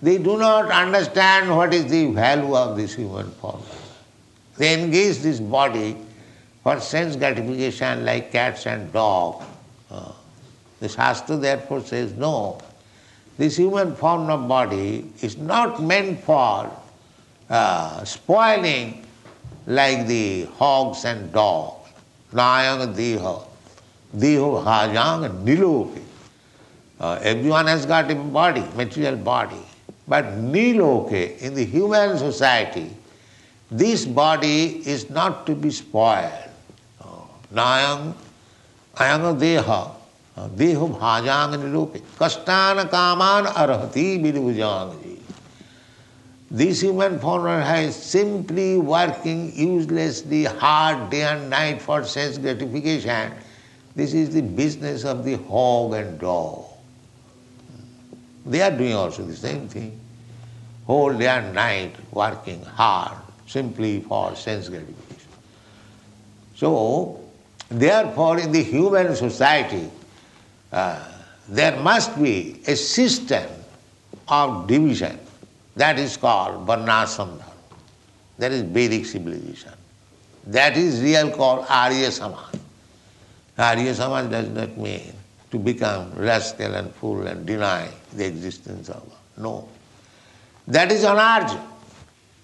they 0.00 0.18
do 0.18 0.38
not 0.38 0.70
understand 0.70 1.54
what 1.54 1.74
is 1.74 1.90
the 1.90 2.06
value 2.12 2.56
of 2.56 2.76
this 2.76 2.94
human 2.94 3.30
form. 3.32 3.62
They 4.56 4.80
engage 4.80 5.18
this 5.18 5.40
body 5.40 5.96
for 6.62 6.80
sense 6.80 7.16
gratification 7.16 8.04
like 8.04 8.30
cats 8.30 8.66
and 8.66 8.92
dogs. 8.92 9.44
Uh, 9.90 10.12
the 10.80 10.88
Shastra 10.88 11.36
therefore 11.36 11.80
says 11.80 12.12
no, 12.12 12.60
this 13.38 13.56
human 13.56 13.94
form 13.94 14.28
of 14.28 14.48
body 14.48 15.10
is 15.22 15.38
not 15.38 15.80
meant 15.80 16.20
for 16.24 16.70
uh, 17.48 18.04
spoiling 18.04 19.06
like 19.66 20.06
the 20.08 20.44
hogs 20.58 21.04
and 21.04 21.32
dogs. 21.32 21.88
Nayang 22.32 22.94
deha, 22.94 23.46
deho 24.14 24.62
hajang 24.64 25.44
niloke. 25.44 26.02
Uh, 27.00 27.18
everyone 27.22 27.68
has 27.68 27.86
got 27.86 28.10
a 28.10 28.14
body, 28.16 28.64
material 28.74 29.16
body. 29.16 29.62
But 30.08 30.24
niloke, 30.24 31.38
in 31.38 31.54
the 31.54 31.64
human 31.64 32.18
society, 32.18 32.90
this 33.70 34.04
body 34.04 34.82
is 34.86 35.08
not 35.10 35.46
to 35.46 35.54
be 35.54 35.70
spoiled. 35.70 36.32
Uh, 37.00 37.06
nayang, 37.54 38.14
ayang 38.96 39.38
deha, 39.38 39.92
देह 40.37 40.79
भाजांग 40.99 41.53
निरूपे 41.63 41.99
कष्टान 42.21 42.83
कामान 42.91 43.45
arhati 43.45 44.05
विभुजांग 44.23 45.01
This 46.53 46.81
human 46.81 47.17
form 47.17 47.47
has 47.47 47.95
simply 47.95 48.77
working 48.77 49.51
uselessly 49.55 50.43
hard 50.43 51.09
day 51.09 51.23
and 51.23 51.49
night 51.49 51.81
for 51.81 52.03
sense 52.03 52.37
gratification. 52.37 53.31
This 53.95 54.13
is 54.13 54.35
the 54.35 54.43
business 54.43 55.03
of 55.03 55.25
the 55.25 55.37
hog 55.37 55.95
and 55.95 56.19
dog. 56.19 56.65
They 58.45 58.61
are 58.61 58.69
doing 58.69 58.93
also 58.93 59.23
the 59.23 59.35
same 59.35 59.67
thing. 59.67 59.99
Whole 60.85 61.17
day 61.17 61.27
and 61.27 61.55
night 61.55 61.95
working 62.11 62.61
hard 62.63 63.17
simply 63.47 64.01
for 64.01 64.35
sense 64.35 64.69
gratification. 64.69 65.31
So, 66.55 67.19
therefore 67.69 68.37
in 68.37 68.51
the 68.51 68.61
human 68.61 69.15
society, 69.15 69.89
uh, 70.72 70.98
there 71.48 71.78
must 71.80 72.20
be 72.20 72.60
a 72.66 72.76
system 72.76 73.48
of 74.28 74.66
division 74.66 75.18
that 75.76 75.98
is 75.98 76.16
called 76.16 76.66
Varnasam 76.66 77.40
That 78.38 78.52
is 78.52 78.62
Vedic 78.62 79.06
civilization. 79.06 79.72
That 80.46 80.76
is 80.76 81.00
real 81.02 81.30
called 81.30 81.66
Arya 81.68 82.10
Samaj. 82.10 82.54
Arya 83.56 83.94
Samaj 83.94 84.30
does 84.30 84.48
not 84.48 84.76
mean 84.76 85.12
to 85.50 85.58
become 85.58 86.12
rascal 86.14 86.74
and 86.74 86.94
fool 86.94 87.26
and 87.26 87.46
deny 87.46 87.88
the 88.12 88.26
existence 88.26 88.88
of 88.88 89.02
God. 89.08 89.18
No. 89.38 89.68
That 90.66 90.92
is 90.92 91.04
anarja. 91.04 91.60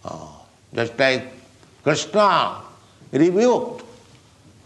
Oh, 0.05 0.47
just 0.75 0.99
like 0.99 1.27
Krishna 1.83 2.63
rebuked 3.13 3.85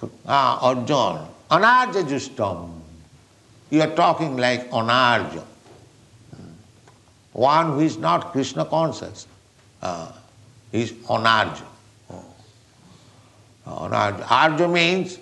uh, 0.02 0.58
Arjuna, 0.62 1.28
anarja 1.50 2.04
justam. 2.04 2.70
You 3.70 3.82
are 3.82 3.94
talking 3.94 4.36
like 4.36 4.70
Anarja. 4.70 5.44
one 7.32 7.72
who 7.72 7.80
is 7.80 7.98
not 7.98 8.32
Krishna 8.32 8.64
conscious. 8.64 9.26
Uh, 9.82 10.10
is 10.72 10.92
anarja. 10.92 11.64
Oh. 12.10 12.24
Anarja. 13.66 14.22
Arja 14.22 14.72
means 14.72 15.18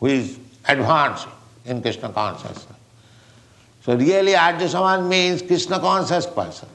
who 0.00 0.06
is 0.06 0.38
advanced 0.66 1.28
in 1.64 1.82
Krishna 1.82 2.08
consciousness. 2.10 2.66
So 3.82 3.96
really 3.96 4.32
Arja 4.32 4.68
Samaj 4.68 5.08
means 5.08 5.42
Krishna 5.42 5.78
conscious 5.78 6.26
person. 6.26 6.68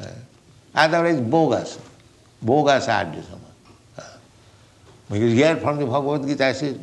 Uh, 0.00 0.06
otherwise 0.74 1.20
bogus. 1.20 1.78
Bogus 2.42 2.86
Arja 2.86 3.22
Samaj. 3.24 3.40
Uh, 3.98 4.02
because 5.10 5.32
here 5.32 5.56
from 5.56 5.78
the 5.78 5.86
Bhagavad 5.86 6.26
Gita 6.26 6.46
I 6.46 6.52
says, 6.52 6.78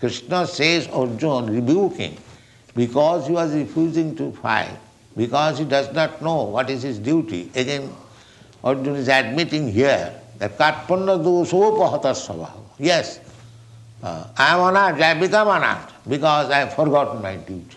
Krishna 0.00 0.46
says 0.46 0.88
Arjuna 0.88 1.52
rebuking 1.52 2.16
because 2.78 3.26
he 3.26 3.32
was 3.32 3.52
refusing 3.54 4.14
to 4.14 4.30
fight, 4.30 4.78
because 5.16 5.58
he 5.58 5.64
does 5.64 5.92
not 5.92 6.22
know 6.22 6.44
what 6.44 6.70
is 6.70 6.80
his 6.80 7.00
duty. 7.00 7.50
Again, 7.56 7.92
Arjuna 8.62 8.98
is 8.98 9.08
admitting 9.08 9.72
here 9.72 10.14
that 10.38 10.56
Karpanna 10.56 11.18
dosopahata 11.18 12.14
svabhava. 12.14 12.62
Yes, 12.78 13.18
uh, 14.00 14.28
I 14.36 14.54
am 14.54 14.60
anarth, 14.60 15.02
I 15.02 15.14
become 15.14 15.48
anarth 15.48 15.90
because 16.08 16.50
I 16.50 16.58
have 16.60 16.74
forgotten 16.74 17.20
my 17.20 17.34
duty. 17.34 17.76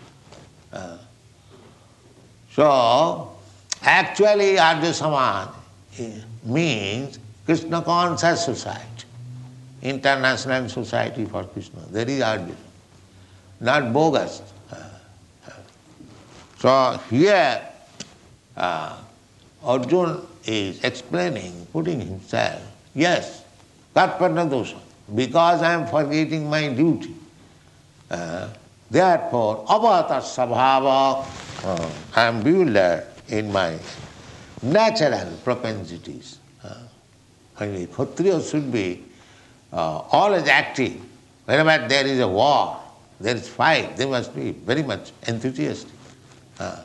Uh, 0.72 0.98
so, 2.52 3.32
actually 3.82 4.56
Arya 4.56 4.94
Samaj 4.94 5.48
means 6.44 7.18
Krishna 7.44 7.82
conscious 7.82 8.44
society, 8.44 9.06
international 9.82 10.68
society 10.68 11.24
for 11.24 11.42
Krishna. 11.42 11.80
There 11.90 12.08
is 12.08 12.22
Arya, 12.22 12.54
not 13.60 13.92
bogus. 13.92 14.42
So 16.62 16.96
here 17.10 17.60
uh, 18.56 18.96
Arjuna 19.64 20.20
is 20.44 20.84
explaining, 20.84 21.66
putting 21.72 21.98
himself, 21.98 22.62
yes, 22.94 23.42
Karpanna 23.96 24.48
dosha, 24.48 24.78
because 25.12 25.60
I 25.60 25.72
am 25.72 25.88
forgetting 25.88 26.48
my 26.48 26.68
duty. 26.68 27.16
Uh, 28.08 28.46
therefore, 28.88 29.64
avata 29.66 30.20
sabhava, 30.22 31.26
uh, 31.64 31.90
I 32.14 32.26
am 32.26 32.44
bewildered 32.44 33.08
in 33.26 33.50
my 33.50 33.76
natural 34.62 35.36
propensities. 35.42 36.38
Uh, 36.62 36.76
anyway, 37.58 37.86
Kshatriya 37.86 38.40
should 38.40 38.70
be 38.70 39.02
uh, 39.72 39.98
always 40.12 40.46
active. 40.46 40.94
Whenever 41.44 41.88
there 41.88 42.06
is 42.06 42.20
a 42.20 42.28
war, 42.28 42.80
there 43.18 43.34
is 43.34 43.48
fight, 43.48 43.96
they 43.96 44.06
must 44.06 44.32
be 44.32 44.52
very 44.52 44.84
much 44.84 45.10
enthusiastic. 45.26 45.91
Uh, 46.62 46.78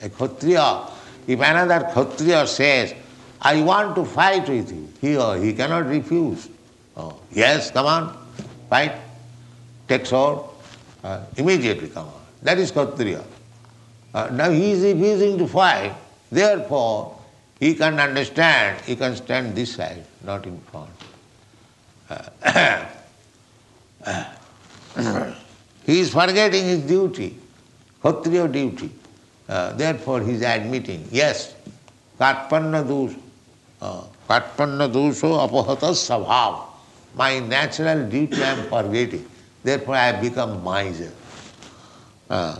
a 0.00 0.08
Kshatriya, 0.08 0.86
if 1.26 1.40
another 1.40 1.88
Kshatriya 1.90 2.46
says, 2.46 2.94
I 3.40 3.62
want 3.62 3.96
to 3.96 4.04
fight 4.04 4.48
with 4.48 4.70
you. 4.70 4.88
He 5.00 5.16
or 5.16 5.36
he 5.36 5.52
cannot 5.52 5.86
refuse. 5.86 6.48
Oh, 6.96 7.18
yes, 7.32 7.72
come 7.72 7.86
on, 7.86 8.16
fight. 8.70 8.92
Take 9.88 10.06
sword, 10.06 10.38
uh, 11.02 11.24
immediately 11.36 11.88
come 11.88 12.06
on. 12.06 12.20
That 12.42 12.58
is 12.58 12.70
Kshatriya. 12.70 13.24
Uh, 14.14 14.28
now 14.32 14.50
he 14.50 14.70
is 14.70 14.84
refusing 14.84 15.36
to 15.38 15.48
fight, 15.48 15.94
therefore 16.30 17.18
he 17.58 17.74
can 17.74 17.98
understand, 17.98 18.80
he 18.82 18.94
can 18.94 19.16
stand 19.16 19.56
this 19.56 19.74
side, 19.74 20.04
not 20.22 20.46
in 20.46 20.60
front. 20.70 20.90
Uh, 22.08 22.86
he 25.86 26.00
is 26.00 26.12
forgetting 26.12 26.64
his 26.64 26.82
duty, 26.82 27.36
Kshatriya 28.00 28.46
duty. 28.46 28.90
Uh, 29.48 29.72
therefore 29.74 30.20
he 30.20 30.32
is 30.32 30.42
admitting, 30.42 31.06
yes, 31.10 31.54
Karpanna 32.18 32.84
dosha, 32.84 33.18
Katpanna 34.28 34.90
dosho 34.90 35.36
apahata 35.46 35.92
sabhav. 35.92 36.66
My 37.14 37.38
natural 37.38 38.08
duty 38.08 38.42
I 38.42 38.46
am 38.48 38.68
forgetting. 38.68 39.28
Therefore 39.62 39.94
I 39.94 40.06
have 40.06 40.20
become 40.20 40.64
miser. 40.64 41.12
Uh, 42.28 42.58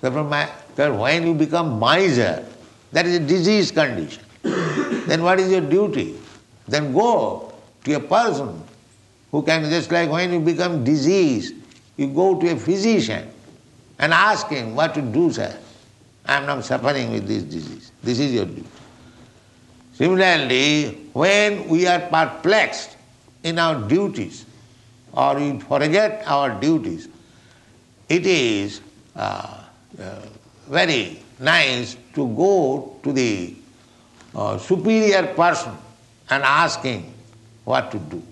therefore, 0.00 0.24
my, 0.24 0.48
therefore 0.74 1.00
when 1.00 1.26
you 1.26 1.34
become 1.34 1.78
miser, 1.78 2.44
that 2.92 3.06
is 3.06 3.16
a 3.16 3.20
disease 3.20 3.70
condition. 3.70 4.22
then 4.42 5.22
what 5.22 5.38
is 5.40 5.50
your 5.50 5.60
duty? 5.60 6.18
Then 6.66 6.92
go 6.92 7.52
to 7.84 7.92
a 7.94 8.00
person 8.00 8.62
who 9.30 9.42
can, 9.42 9.70
just 9.70 9.90
like 9.92 10.10
when 10.10 10.32
you 10.32 10.40
become 10.40 10.82
diseased, 10.82 11.54
you 11.96 12.08
go 12.08 12.38
to 12.40 12.50
a 12.52 12.56
physician 12.56 13.30
and 13.98 14.12
ask 14.12 14.48
him 14.48 14.74
what 14.74 14.94
to 14.94 15.02
do, 15.02 15.32
sir. 15.32 15.56
I 16.26 16.36
am 16.38 16.46
not 16.46 16.64
suffering 16.64 17.12
with 17.12 17.26
this 17.26 17.42
disease. 17.44 17.92
This 18.02 18.18
is 18.18 18.32
your 18.32 18.46
duty. 18.46 18.64
Similarly, 19.94 21.08
when 21.12 21.68
we 21.68 21.86
are 21.86 22.00
perplexed 22.00 22.96
in 23.42 23.58
our 23.58 23.88
duties 23.88 24.44
or 25.12 25.36
we 25.36 25.58
forget 25.60 26.22
our 26.26 26.60
duties, 26.60 27.08
it 28.08 28.26
is 28.26 28.80
uh, 29.14 29.64
uh, 30.00 30.20
very 30.68 31.22
nice 31.38 31.96
to 32.14 32.28
go 32.36 32.98
to 33.02 33.12
the 33.12 33.54
uh, 34.34 34.58
superior 34.58 35.26
person 35.34 35.72
and 36.28 36.42
ask 36.42 36.82
him 36.82 37.04
what 37.64 37.90
to 37.90 37.98
do. 37.98 38.22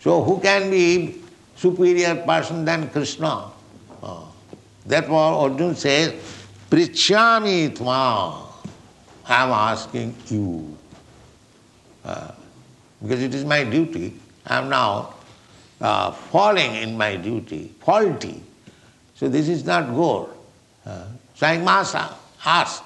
So 0.00 0.22
who 0.22 0.40
can 0.40 0.70
be 0.70 1.16
superior 1.56 2.14
person 2.16 2.64
than 2.64 2.88
Krishna? 2.88 3.50
Uh, 4.88 5.00
therefore 5.00 5.50
Arjuna 5.50 5.74
says, 5.74 6.12
Prichyami 6.70 7.76
tma. 7.76 8.44
I 9.26 9.42
am 9.44 9.50
asking 9.50 10.14
you. 10.28 10.76
Uh, 12.04 12.32
because 13.02 13.22
it 13.22 13.34
is 13.34 13.44
my 13.44 13.64
duty. 13.64 14.14
I 14.46 14.58
am 14.58 14.68
now 14.70 15.14
uh, 15.80 16.10
falling 16.10 16.74
in 16.76 16.96
my 16.96 17.16
duty, 17.16 17.74
faulty. 17.80 18.42
So 19.14 19.28
this 19.28 19.48
is 19.48 19.64
not 19.64 19.94
good. 19.94 20.28
Uh, 20.86 21.04
so 21.34 21.46
I 21.46 21.58
must 21.58 21.94
ask 22.44 22.82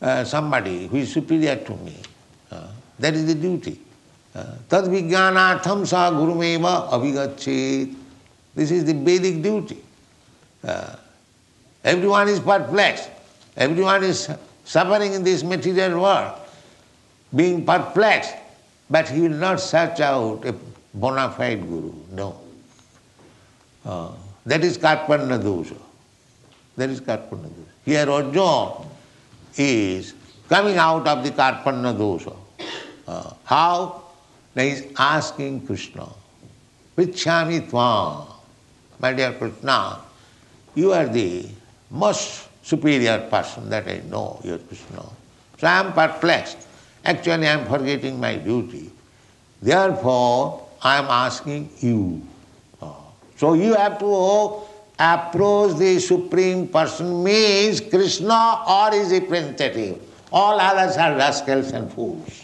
uh, 0.00 0.24
somebody 0.24 0.88
who 0.88 0.96
is 0.96 1.12
superior 1.12 1.56
to 1.56 1.76
me. 1.76 1.96
Uh, 2.50 2.66
that 2.98 3.14
is 3.14 3.26
the 3.26 3.34
duty. 3.34 3.80
Uh, 4.34 4.56
Tad 4.68 4.84
vijnanatham 4.84 5.86
sa 5.86 6.10
gurumeva 6.10 6.90
avigachet. 6.90 7.94
This 8.54 8.70
is 8.70 8.84
the 8.84 8.94
Vedic 8.94 9.40
duty. 9.42 9.78
Uh, 10.64 10.96
everyone 11.84 12.28
is 12.28 12.40
perplexed. 12.40 13.10
Everyone 13.56 14.02
is 14.02 14.30
suffering 14.64 15.12
in 15.12 15.22
this 15.22 15.42
material 15.42 16.00
world, 16.00 16.38
being 17.34 17.64
perplexed, 17.64 18.34
but 18.88 19.08
he 19.08 19.22
will 19.22 19.30
not 19.30 19.60
search 19.60 20.00
out 20.00 20.44
a 20.44 20.54
bona 20.94 21.30
fide 21.30 21.60
guru. 21.60 21.92
No. 22.12 22.38
Uh, 23.84 24.12
that 24.46 24.64
is 24.64 24.78
Karpanna 24.78 25.42
dosha. 25.42 25.76
That 26.76 26.90
is 26.90 27.00
Karpanna 27.00 27.48
dosha. 27.48 27.66
Here 27.84 28.08
Arjuna 28.08 28.86
is 29.56 30.14
coming 30.48 30.76
out 30.76 31.06
of 31.06 31.24
the 31.24 31.30
Karpanna 31.30 31.96
dosha. 31.96 32.36
Uh, 33.06 33.34
how? 33.44 34.02
He 34.54 34.68
is 34.68 34.86
asking 34.98 35.66
Krishna, 35.66 36.08
Vichami 36.96 37.68
Tvam. 37.68 38.26
My 39.00 39.12
dear 39.12 39.32
Krishna, 39.32 39.98
you 40.74 40.92
are 40.92 41.08
the 41.08 41.48
most 41.92 42.48
superior 42.62 43.28
person 43.28 43.68
that 43.68 43.86
I 43.86 44.00
know, 44.08 44.40
your 44.42 44.58
Krishna. 44.58 45.04
So 45.58 45.66
I 45.66 45.80
am 45.80 45.92
perplexed. 45.92 46.58
Actually, 47.04 47.46
I 47.46 47.52
am 47.52 47.66
forgetting 47.66 48.18
my 48.18 48.36
duty. 48.36 48.90
Therefore, 49.60 50.66
I 50.80 50.98
am 50.98 51.06
asking 51.06 51.70
you. 51.78 52.22
Ah. 52.80 52.96
So 53.36 53.54
you 53.54 53.74
have 53.74 53.98
to 54.00 54.62
approach 54.98 55.78
the 55.78 55.98
Supreme 56.00 56.66
Person 56.68 57.22
means 57.22 57.80
Krishna 57.80 58.64
or 58.66 58.92
his 58.92 59.12
representative. 59.12 60.00
All 60.32 60.58
others 60.58 60.96
are 60.96 61.14
rascals 61.14 61.72
and 61.72 61.92
fools. 61.92 62.42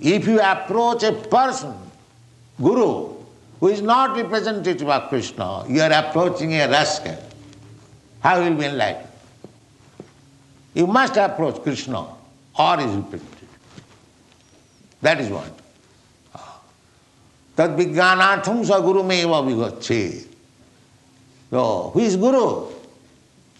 If 0.00 0.26
you 0.26 0.40
approach 0.40 1.04
a 1.04 1.12
person, 1.12 1.74
Guru, 2.60 3.21
who 3.62 3.68
is 3.68 3.80
not 3.80 4.16
representative 4.16 4.88
of 4.88 5.08
Krishna, 5.08 5.64
you 5.68 5.80
are 5.82 5.92
approaching 5.92 6.52
a 6.54 6.66
rascal. 6.68 7.16
How 8.18 8.40
will 8.40 8.56
be 8.56 8.64
enlightened? 8.64 9.06
You 10.74 10.88
must 10.88 11.16
approach 11.16 11.62
Krishna 11.62 12.00
or 12.58 12.76
his 12.78 12.90
representative. 12.90 13.48
That 15.00 15.20
is 15.20 15.28
what. 15.28 15.60
Tad 17.56 17.78
vijnanatham 17.78 18.64
sa 18.64 18.80
guru 18.80 19.04
meva 19.04 19.40
vigacche. 19.46 20.26
So, 21.50 21.90
who 21.94 22.00
is 22.00 22.16
Guru? 22.16 22.66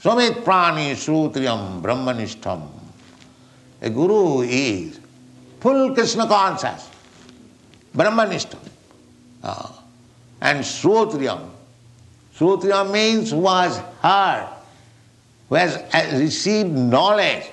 Samit 0.01 0.45
prani 0.45 0.97
srutriyam 0.97 1.81
brahmanishtam. 1.81 2.69
A 3.83 3.89
guru 3.89 4.41
is 4.41 4.99
full 5.61 5.95
Krishna 5.95 6.27
conscious, 6.27 6.91
brahmanishtam. 7.95 8.59
Uh, 9.45 9.69
and 10.43 10.61
srutriyam. 10.61 11.49
Srutriyam 12.37 12.93
means 12.93 13.33
was 13.33 13.79
heard 14.03 14.49
uh, 15.53 16.09
received 16.15 16.71
knowledge 16.71 17.45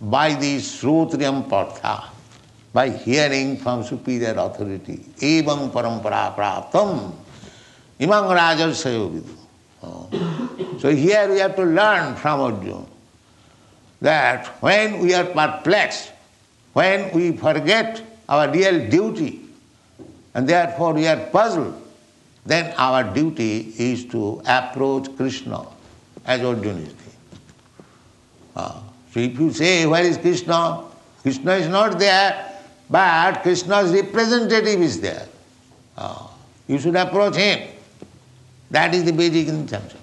by 0.00 0.34
the 0.34 0.56
Srotriyam 0.58 1.48
Partha, 1.48 2.10
by 2.72 2.90
hearing 2.90 3.56
from 3.56 3.84
superior 3.84 4.34
authority, 4.36 4.98
evam 5.18 5.70
parampara 5.70 6.34
praptam, 6.34 7.12
imang 8.00 8.28
rajarsayo 8.36 9.10
vidu. 9.10 9.36
Oh. 9.84 10.78
So 10.78 10.90
here 10.90 11.28
we 11.30 11.38
have 11.38 11.56
to 11.56 11.64
learn 11.64 12.16
from 12.16 12.40
Arjuna 12.40 12.86
that 14.00 14.46
when 14.60 14.98
we 14.98 15.14
are 15.14 15.24
perplexed, 15.24 16.12
when 16.72 17.12
we 17.14 17.36
forget 17.36 18.02
our 18.28 18.50
real 18.50 18.88
duty, 18.90 19.40
and 20.34 20.48
therefore 20.48 20.94
we 20.94 21.06
are 21.06 21.18
puzzled, 21.30 21.81
then 22.44 22.74
our 22.76 23.04
duty 23.04 23.72
is 23.78 24.04
to 24.06 24.42
approach 24.46 25.14
Krishna 25.16 25.64
as 26.24 26.40
Arjuna 26.42 26.80
is. 26.80 26.94
Uh, 28.54 28.80
so 29.12 29.20
if 29.20 29.38
you 29.38 29.52
say, 29.52 29.86
where 29.86 30.04
is 30.04 30.18
Krishna? 30.18 30.84
Krishna 31.22 31.52
is 31.54 31.68
not 31.68 31.98
there, 31.98 32.60
but 32.90 33.42
Krishna's 33.42 33.92
representative 33.92 34.80
is 34.80 35.00
there. 35.00 35.26
Uh, 35.96 36.26
you 36.66 36.78
should 36.78 36.96
approach 36.96 37.36
him. 37.36 37.68
That 38.70 38.94
is 38.94 39.04
the 39.04 39.12
basic 39.12 39.48
intention. 39.48 39.98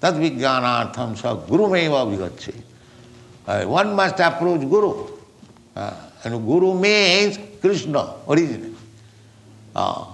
Vijnanartham 0.00 1.16
sa 1.16 1.34
guru 1.34 1.68
meva 1.68 2.04
vigacche. 2.04 2.54
Uh, 3.46 3.64
one 3.64 3.94
must 3.94 4.18
approach 4.20 4.60
Guru. 4.60 5.06
Uh, 5.76 5.92
and 6.24 6.46
Guru 6.46 6.78
means 6.78 7.38
Krishna, 7.60 8.14
originally. 8.26 8.74
Uh, 9.76 10.06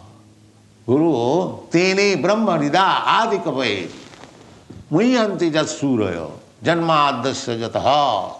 Guru, 0.86 1.68
tene 1.70 2.16
brahma 2.16 2.58
rida 2.58 3.04
adi 3.06 3.38
kavaye. 3.38 3.90
Muyanti 4.90 5.52
jat 5.52 5.66
surayo. 5.66 6.32
Janmadasya 6.62 7.58
jataha. 7.58 8.36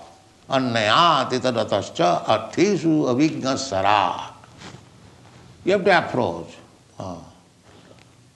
Annayati 0.49 1.39
tadatascha 1.39 2.25
arthesu 2.25 3.07
avigna 3.07 3.55
sarat. 3.55 4.33
You 5.65 5.73
have 5.73 5.85
to 5.85 5.99
approach. 5.99 6.57
Uh, 6.99 7.17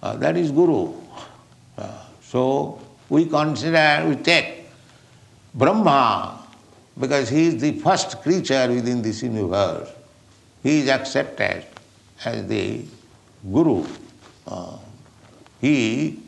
uh, 0.03 0.17
that 0.17 0.37
is 0.37 0.53
Guru. 0.53 0.93
Uh, 1.77 1.89
so 2.23 2.81
we 3.09 3.27
consider, 3.27 4.07
we 4.09 4.17
take 4.17 4.67
Brahma 5.55 6.39
because 6.99 7.29
he 7.29 7.47
is 7.49 7.61
the 7.61 7.73
first 7.81 8.23
creature 8.23 8.69
within 8.69 9.03
this 9.03 9.23
universe. 9.23 9.89
He 10.63 10.81
is 10.81 10.89
accepted 10.89 11.67
as 12.25 12.47
the 12.47 12.85
Guru. 13.53 13.87
Uh, 14.47 14.77
he 15.61 16.19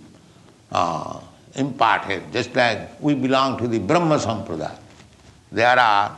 uh, 0.72 1.20
imparted, 1.54 2.32
just 2.32 2.54
like 2.54 3.00
we 3.00 3.14
belong 3.14 3.58
to 3.58 3.68
the 3.68 3.78
Brahma 3.78 4.16
Sampradaya. 4.16 4.78
There 5.52 5.78
are 5.78 6.16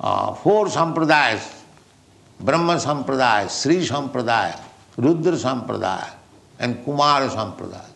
uh, 0.00 0.34
four 0.34 0.66
Sampradayas 0.66 1.56
Brahma 2.38 2.74
Sampradaya, 2.76 3.48
Sri 3.48 3.78
Sampradaya, 3.78 4.60
Rudra 4.98 5.32
Sampradaya, 5.32 6.10
and 6.58 6.84
Kumara 6.84 7.28
Sampradaya. 7.28 7.88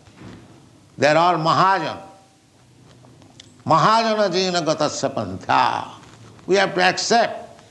They 0.96 1.08
are 1.08 1.16
all 1.16 1.34
Mahajan. 1.36 2.00
Mahajana 3.66 4.32
Jina 4.32 4.62
Gatasya 4.62 5.14
Pantha. 5.14 5.88
We 6.46 6.56
have 6.56 6.74
to 6.74 6.80
accept 6.80 7.62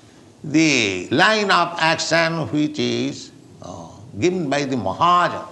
the 0.44 1.08
line 1.10 1.50
of 1.52 1.76
action 1.80 2.48
which 2.52 2.80
is 2.80 3.29
given 4.20 4.50
by 4.50 4.66
the 4.66 4.76
Mahajan. 4.76 5.48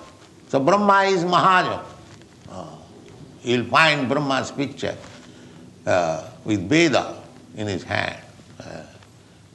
So 0.49 0.59
Brahma 0.59 1.03
is 1.03 1.23
Mahajan. 1.23 1.83
You'll 3.43 3.65
find 3.65 4.09
Brahma's 4.09 4.51
picture 4.51 4.97
uh, 5.85 6.29
with 6.43 6.67
Veda 6.67 7.21
in 7.55 7.67
his 7.67 7.83
hand. 7.83 8.21
Uh, 8.59 8.83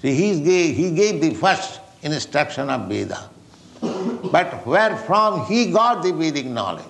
see, 0.00 0.14
he 0.14 0.40
gave, 0.42 0.76
he 0.76 0.90
gave 0.92 1.20
the 1.20 1.34
first 1.34 1.80
instruction 2.02 2.70
of 2.70 2.88
Veda. 2.88 3.28
But 3.80 4.64
where 4.66 4.96
from 4.96 5.44
he 5.46 5.72
got 5.72 6.02
the 6.02 6.12
Vedic 6.12 6.46
knowledge? 6.46 6.84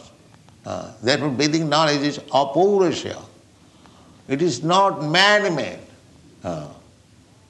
Uh, 0.64 0.92
therefore, 1.02 1.30
Vedic 1.30 1.62
knowledge 1.62 2.02
is 2.02 2.18
apaurusha. 2.18 3.20
It 4.28 4.42
is 4.42 4.62
not 4.62 5.02
man-made. 5.02 5.80
Uh, 6.44 6.68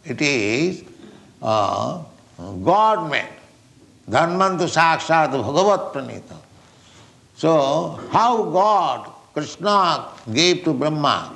it 0.05 0.23
is 0.23 0.85
uh, 1.43 2.03
God-made. 2.39 3.29
Dharmantu 4.09 4.67
sakshat 4.67 5.31
bhagavat 5.31 5.93
pranita. 5.93 6.37
So, 7.37 7.99
how 8.11 8.43
God, 8.45 9.11
Krishna 9.35 10.09
gave 10.33 10.65
to 10.65 10.75
Brahma, 10.75 11.33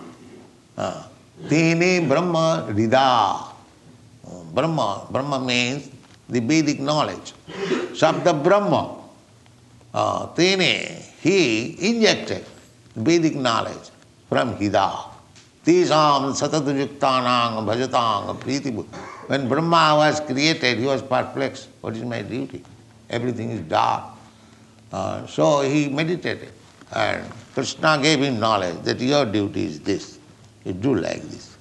uh, 0.77 1.03
Tene 1.49 2.09
Brahma 2.09 2.67
Rida. 2.71 3.53
Brahma, 4.53 5.07
Brahma 5.11 5.41
means 5.41 5.91
the 6.29 6.41
Vedic 6.41 6.81
knowledge. 6.81 7.33
Shabda 7.93 8.43
Brahma. 8.43 8.97
Uh, 9.95 10.27
Tene, 10.35 11.03
he 11.21 11.77
injected 11.89 12.45
Vedic 12.95 13.37
knowledge 13.37 13.91
from 14.29 14.57
Hida. 14.57 15.11
Tisam 15.65 16.31
satadujuktanang 16.35 17.67
bhajatang 17.67 18.39
priti. 18.39 18.71
When 19.27 19.49
Brahma 19.49 19.95
was 19.97 20.21
created, 20.21 20.79
he 20.79 20.87
was 20.87 21.03
perplexed. 21.03 21.69
What 21.81 21.97
is 21.97 22.03
my 22.03 22.23
duty? 22.23 22.62
Everything 23.11 23.51
is 23.51 23.61
dark. 23.62 24.05
Uh, 24.93 25.27
so 25.27 25.62
he 25.62 25.89
meditated. 25.89 26.51
And 26.93 27.31
Krishna 27.55 27.99
gave 28.01 28.21
him 28.21 28.39
knowledge 28.39 28.83
that 28.83 29.01
your 29.01 29.27
duty 29.27 29.67
is 29.67 29.81
this. 29.81 30.19
You 30.65 30.73
do 30.73 30.95
like 30.95 31.23
this. 31.23 31.57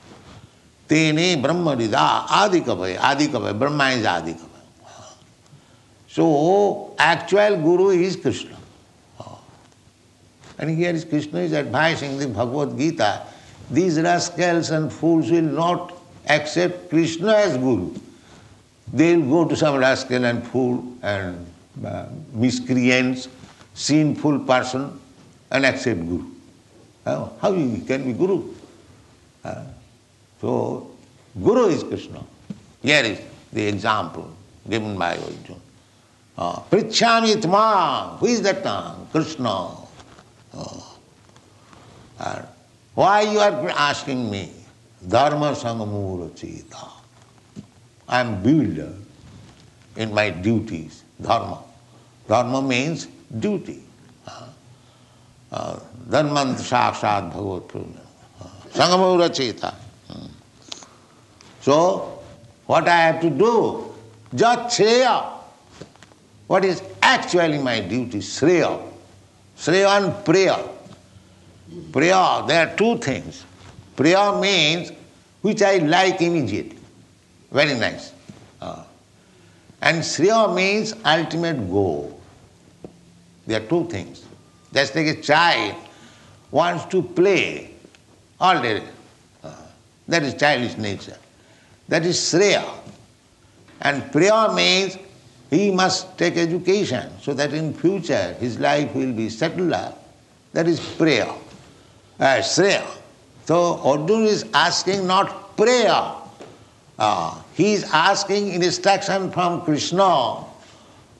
Tene 0.87 1.41
Brahma 1.41 1.75
Rida 1.75 2.25
Adikavaya. 2.27 2.97
Adikavaya. 2.97 3.57
Brahma 3.57 3.89
is 3.89 4.05
Adikavaya. 4.05 4.49
So, 6.07 6.95
actual 6.97 7.57
Guru 7.57 7.89
is 7.89 8.15
Krishna. 8.15 8.55
And 10.57 10.69
here 10.69 10.91
is 10.91 11.03
Krishna 11.03 11.39
is 11.39 11.51
advising 11.51 12.17
the 12.17 12.27
Bhagavad 12.27 12.77
Gita 12.77 13.23
these 13.69 13.99
rascals 13.99 14.69
and 14.69 14.91
fools 14.91 15.31
will 15.31 15.41
not 15.41 15.91
accept 16.27 16.89
Krishna 16.89 17.33
as 17.33 17.57
Guru. 17.57 17.93
They 18.93 19.15
will 19.17 19.43
go 19.43 19.49
to 19.49 19.55
some 19.55 19.77
rascal 19.77 20.25
and 20.25 20.45
fool 20.47 20.83
and 21.01 21.45
uh, 21.85 22.05
miscreants, 22.33 23.27
sinful 23.73 24.39
person 24.39 24.99
and 25.51 25.65
accept 25.65 25.99
Guru. 25.99 26.25
Uh, 27.05 27.29
how 27.41 27.53
he 27.53 27.81
can 27.81 28.03
be 28.05 28.13
Guru? 28.13 28.53
Uh, 29.43 29.63
so, 30.41 30.91
Guru 31.41 31.67
is 31.67 31.83
Krishna. 31.83 32.23
Here 32.81 33.03
is 33.03 33.21
the 33.53 33.67
example 33.67 34.31
given 34.69 34.97
by 34.97 35.17
Arjuna. 35.17 35.59
Uh, 36.37 36.59
who 36.69 36.77
is 38.25 38.41
that 38.41 38.63
man? 38.63 39.07
Krishna. 39.11 39.69
Uh, 42.19 42.41
why 42.93 43.21
you 43.21 43.39
are 43.39 43.69
asking 43.69 44.29
me? 44.31 44.51
Dharma 45.07 45.51
sangamura 45.55 46.35
chita. 46.35 46.77
I 48.07 48.21
am 48.21 48.41
builder 48.41 48.93
in 49.95 50.13
my 50.13 50.29
duties. 50.29 51.03
Dharma. 51.21 51.63
Dharma 52.27 52.61
means 52.61 53.07
duty. 53.39 53.83
Uh, 54.27 54.47
uh, 55.51 55.79
Dharmant 56.09 56.55
sakshat 56.55 57.31
bhagavat 57.31 57.75
uh, 57.75 58.45
Sangamura 58.73 59.33
chita. 59.33 59.73
Hmm. 60.07 60.27
So, 61.61 62.19
what 62.65 62.87
I 62.87 62.97
have 62.97 63.21
to 63.21 63.29
do? 63.29 63.93
Shreya. 64.33 65.31
What 66.47 66.65
is 66.65 66.81
actually 67.01 67.57
my 67.59 67.79
duty? 67.79 68.19
Shreya. 68.19 68.81
Shreya 69.57 69.97
and 69.97 70.25
prayer. 70.25 70.57
Priya, 71.91 72.43
there 72.47 72.67
are 72.67 72.75
two 72.75 72.97
things. 72.97 73.45
Priya 73.95 74.39
means 74.39 74.91
which 75.45 75.61
I 75.61 75.77
like 75.77 76.23
immediately. 76.23 76.79
Very 77.51 77.75
nice. 77.75 78.13
Uh, 78.59 78.83
and 79.79 79.99
Sriya 79.99 80.55
means 80.55 80.95
ultimate 81.05 81.69
goal. 81.69 82.19
There 83.45 83.61
are 83.61 83.67
two 83.67 83.87
things. 83.87 84.25
Just 84.73 84.95
like 84.95 85.05
a 85.05 85.21
child 85.21 85.75
wants 86.49 86.85
to 86.85 87.03
play 87.03 87.75
all 88.39 88.59
day. 88.59 88.81
Uh, 89.43 89.53
that 90.07 90.23
is 90.23 90.33
childish 90.33 90.77
nature. 90.77 91.17
That 91.89 92.07
is 92.07 92.17
Sriya. 92.17 92.65
And 93.81 94.11
Priya 94.11 94.51
means 94.51 94.97
he 95.51 95.69
must 95.69 96.17
take 96.17 96.37
education 96.37 97.11
so 97.21 97.35
that 97.35 97.53
in 97.53 97.71
future 97.75 98.33
his 98.39 98.59
life 98.59 98.95
will 98.95 99.13
be 99.13 99.29
settled. 99.29 99.75
That 100.53 100.67
is 100.67 100.79
prayer 100.79 101.29
uh, 102.19 102.37
Shreya. 102.37 103.04
So 103.45 103.79
Arjuna 103.83 104.25
is 104.25 104.45
asking 104.53 105.05
not 105.05 105.55
prayer. 105.55 106.13
Uh, 106.97 107.41
he 107.53 107.73
is 107.73 107.83
asking 107.93 108.53
instruction 108.53 109.31
from 109.31 109.61
Krishna, 109.61 110.43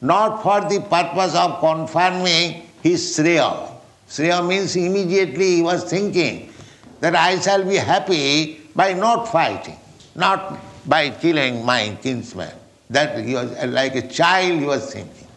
not 0.02 0.42
for 0.42 0.62
the 0.62 0.82
purpose 0.90 1.36
of 1.36 1.60
confirming 1.60 2.68
his 2.82 3.02
Shreya. 3.16 3.72
Shreya 4.10 4.48
means 4.48 4.76
immediately 4.76 5.58
he 5.58 5.62
was 5.62 5.84
thinking 5.84 6.52
that 7.00 7.16
I 7.16 7.40
shall 7.40 7.64
be 7.64 7.76
happy 7.76 8.62
by 8.76 8.94
not 8.94 9.26
fighting, 9.32 9.78
not 10.16 10.58
by 10.88 11.10
killing 11.12 11.64
my 11.66 11.98
kinsman. 12.02 12.52
That 12.90 13.24
he 13.24 13.34
was 13.34 13.52
like 13.66 13.96
a 13.96 14.08
child 14.08 14.60
he 14.60 14.66
was 14.66 14.92
thinking. 14.92 15.28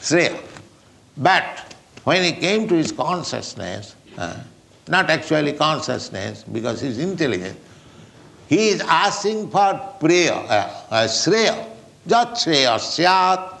Shreya. 0.00 0.40
But 1.16 1.74
when 2.04 2.22
he 2.24 2.32
came 2.32 2.68
to 2.68 2.74
his 2.76 2.92
consciousness, 2.92 3.94
uh, 4.16 4.38
not 4.88 5.10
actually 5.10 5.52
consciousness 5.52 6.44
because 6.44 6.80
he's 6.80 6.98
intelligent, 6.98 7.58
he 8.48 8.68
is 8.70 8.80
asking 8.80 9.50
for 9.50 9.74
prayer, 10.00 10.32
uh, 10.32 10.84
uh, 10.90 11.06
Shreya. 11.06 11.66
Jat 12.06 12.28
Shreya 12.32 12.78
Syat. 12.78 13.58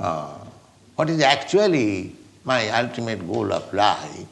Uh, 0.00 0.38
what 0.96 1.10
is 1.10 1.20
actually 1.20 2.16
my 2.44 2.70
ultimate 2.70 3.26
goal 3.26 3.52
of 3.52 3.72
life? 3.74 4.24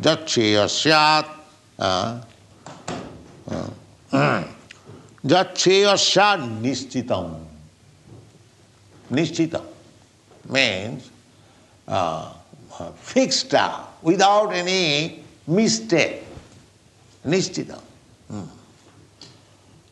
Jat 0.00 0.26
Shreya 0.26 0.68
Syat. 0.68 1.26
Uh, 1.78 2.20
uh, 3.48 3.70
Syat 5.24 6.40
Nishchitam. 6.60 7.40
Nishchitam 9.10 9.64
means 10.50 11.10
uh, 11.88 12.34
fixed 12.96 13.54
up 13.54 13.98
without 14.02 14.52
any 14.52 15.23
mistake. 15.46 16.22
Nishchitam. 17.26 17.80
Hmm. 18.28 18.42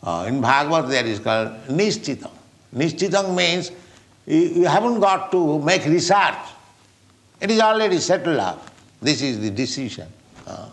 Uh, 0.02 0.24
in 0.28 0.40
Bhagavad 0.40 0.90
there 0.90 1.06
is 1.06 1.18
called 1.18 1.48
Nishchitam. 1.68 2.30
Nishchitam 2.74 3.34
means 3.34 3.70
you, 4.26 4.38
you 4.38 4.64
haven't 4.66 5.00
got 5.00 5.30
to 5.32 5.58
make 5.60 5.84
research. 5.84 6.34
It 7.40 7.50
is 7.50 7.60
already 7.60 7.98
settled 7.98 8.38
up. 8.38 8.70
This 9.00 9.22
is 9.22 9.40
the 9.40 9.50
decision. 9.50 10.08
Uh, 10.46 10.68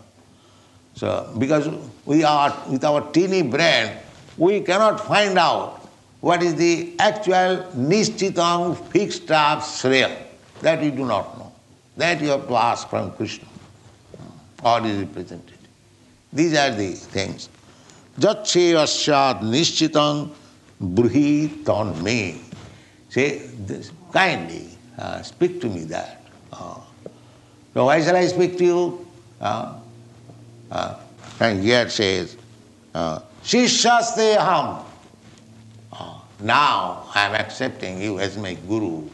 so, 0.94 1.32
because 1.38 1.68
we 2.04 2.24
are, 2.24 2.56
with 2.68 2.84
our 2.84 3.10
teeny 3.10 3.42
brain, 3.42 3.96
we 4.36 4.60
cannot 4.60 5.04
find 5.06 5.38
out 5.38 5.88
what 6.20 6.42
is 6.42 6.54
the 6.54 6.94
actual 6.98 7.66
nishchitam 7.74 8.76
fixed 8.88 9.30
up 9.30 9.60
shreya. 9.60 10.16
That 10.60 10.80
we 10.80 10.90
do 10.90 11.06
not 11.06 11.38
know. 11.38 11.52
That 11.96 12.20
you 12.20 12.28
have 12.28 12.46
to 12.48 12.54
ask 12.54 12.88
from 12.88 13.12
Krishna. 13.12 13.48
Or 14.62 14.84
is 14.86 14.98
represented. 14.98 15.58
These 16.32 16.56
are 16.56 16.70
the 16.70 16.92
things. 16.92 17.48
Jatse 18.18 18.74
asyad 18.74 19.40
nishchitam 19.40 20.30
bruhi 20.82 21.64
ton 21.64 22.02
me. 22.02 22.40
Say, 23.08 23.38
this, 23.66 23.90
kindly 24.12 24.68
uh, 24.98 25.22
speak 25.22 25.60
to 25.62 25.68
me 25.68 25.84
that. 25.84 26.22
Uh, 26.52 26.78
so 27.74 27.84
why 27.86 28.02
shall 28.02 28.16
I 28.16 28.26
speak 28.26 28.58
to 28.58 28.64
you? 28.64 29.06
Uh, 29.40 29.78
uh, 30.70 31.00
and 31.40 31.62
here 31.62 31.88
says, 31.88 32.36
uh, 32.94 33.20
Shishyaste 33.42 34.36
aham. 34.36 34.84
Uh, 35.92 36.18
now 36.40 37.08
I 37.14 37.26
am 37.26 37.34
accepting 37.34 38.00
you 38.00 38.18
as 38.18 38.36
my 38.36 38.54
guru. 38.54 39.08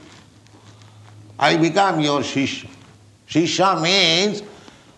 I 1.39 1.57
become 1.57 2.01
your 2.01 2.21
shishya. 2.21 2.69
Shishya 3.29 3.81
means 3.83 4.43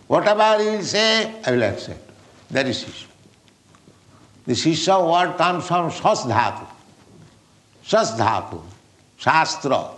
whatever 0.08 0.62
you 0.64 0.72
will 0.72 0.82
say, 0.82 1.32
I 1.46 1.50
will 1.52 1.62
accept. 1.62 2.10
That 2.50 2.66
is 2.66 2.82
shishya. 2.84 3.06
The 4.46 4.54
shishya 4.54 5.10
word 5.10 5.36
comes 5.36 5.66
from 5.66 5.90
shasdhatu. 5.90 6.66
Shasdhatu, 7.84 8.62
shastra, 9.18 9.90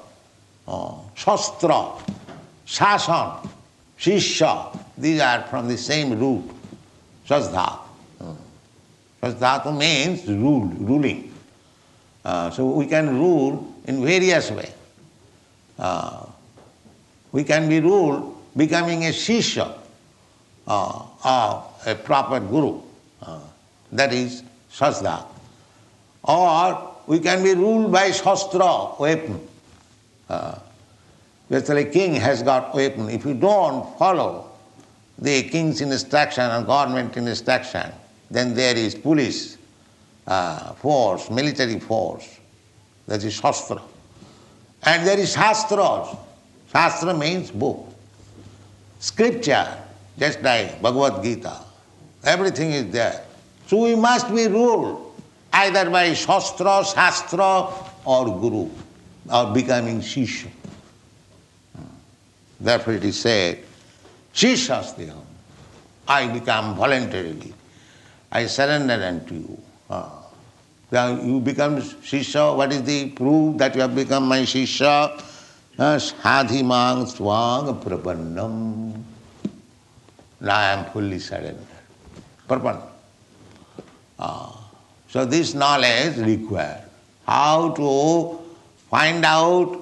uh, 0.68 0.94
shastra, 1.14 1.92
shasan, 2.66 3.48
shishya. 3.98 4.78
These 4.98 5.20
are 5.20 5.42
from 5.44 5.68
the 5.68 5.78
same 5.78 6.18
root. 6.18 6.44
Shasdhatu. 7.26 7.80
Uh, 8.20 8.34
Shasdhatu 9.22 9.76
means 9.76 10.26
rule, 10.28 10.66
ruling. 10.66 11.32
Uh, 12.24 12.50
so 12.50 12.66
we 12.66 12.86
can 12.86 13.18
rule 13.18 13.74
in 13.86 14.04
various 14.04 14.50
ways. 14.50 14.72
Uh, 15.78 16.26
we 17.32 17.44
can 17.44 17.68
be 17.68 17.80
ruled 17.80 18.36
becoming 18.56 19.04
a 19.04 19.10
shishya 19.10 19.79
uh, 20.66 21.06
or 21.24 21.64
a 21.86 21.94
proper 21.94 22.40
guru. 22.40 22.80
Uh, 23.22 23.40
that 23.92 24.12
is 24.12 24.42
Shasda. 24.72 25.24
Or 26.24 26.96
we 27.06 27.18
can 27.18 27.42
be 27.42 27.54
ruled 27.54 27.90
by 27.90 28.10
Shastra, 28.10 28.94
weapon. 28.98 29.46
Uh, 30.28 30.58
a 31.50 31.84
king 31.84 32.14
has 32.14 32.42
got 32.42 32.74
weapon. 32.74 33.08
If 33.08 33.24
you 33.24 33.34
don't 33.34 33.98
follow 33.98 34.50
the 35.18 35.42
king's 35.48 35.80
instruction 35.80 36.44
and 36.44 36.66
government 36.66 37.16
instruction, 37.16 37.90
then 38.30 38.54
there 38.54 38.76
is 38.76 38.94
police 38.94 39.58
uh, 40.26 40.72
force, 40.74 41.30
military 41.30 41.80
force. 41.80 42.38
That 43.06 43.24
is 43.24 43.34
Shastra. 43.34 43.82
And 44.84 45.06
there 45.06 45.18
is 45.18 45.32
Shastras. 45.32 46.16
Shastra 46.72 47.12
means 47.14 47.50
book. 47.50 47.92
Scripture, 49.00 49.66
just 50.18 50.42
like 50.42 50.80
Bhagavad 50.82 51.22
Gita. 51.22 51.56
Everything 52.24 52.72
is 52.72 52.90
there. 52.90 53.24
So 53.66 53.78
we 53.84 53.94
must 53.94 54.28
be 54.34 54.46
ruled 54.48 55.14
either 55.52 55.88
by 55.90 56.12
Shastra, 56.14 56.84
Shastra 56.84 57.68
or 58.04 58.24
Guru 58.40 58.68
or 59.32 59.52
becoming 59.52 60.00
Shishya. 60.00 60.50
Therefore 62.60 62.94
it 62.94 63.04
is 63.04 63.18
said, 63.18 63.64
Shishyastyam. 64.34 65.16
I 66.06 66.26
become 66.26 66.74
voluntarily. 66.74 67.54
I 68.32 68.46
surrender 68.46 68.94
unto 68.94 69.34
you. 69.34 69.58
Uh, 69.88 70.10
you 70.92 71.40
become 71.40 71.80
Shishya. 71.80 72.56
What 72.56 72.72
is 72.72 72.82
the 72.82 73.10
proof 73.10 73.58
that 73.58 73.74
you 73.74 73.80
have 73.80 73.94
become 73.94 74.26
my 74.26 74.40
Shishya? 74.40 75.22
Sadhimang 75.78 77.06
swang 77.06 77.80
prapannam. 77.82 79.02
Now 80.40 80.56
I 80.56 80.72
am 80.72 80.84
fully 80.92 81.18
surrendered. 81.18 81.66
Uh, 84.18 84.52
so 85.08 85.24
this 85.24 85.54
knowledge 85.54 86.16
required. 86.18 86.82
How 87.26 87.70
to 87.74 88.38
find 88.90 89.24
out 89.24 89.80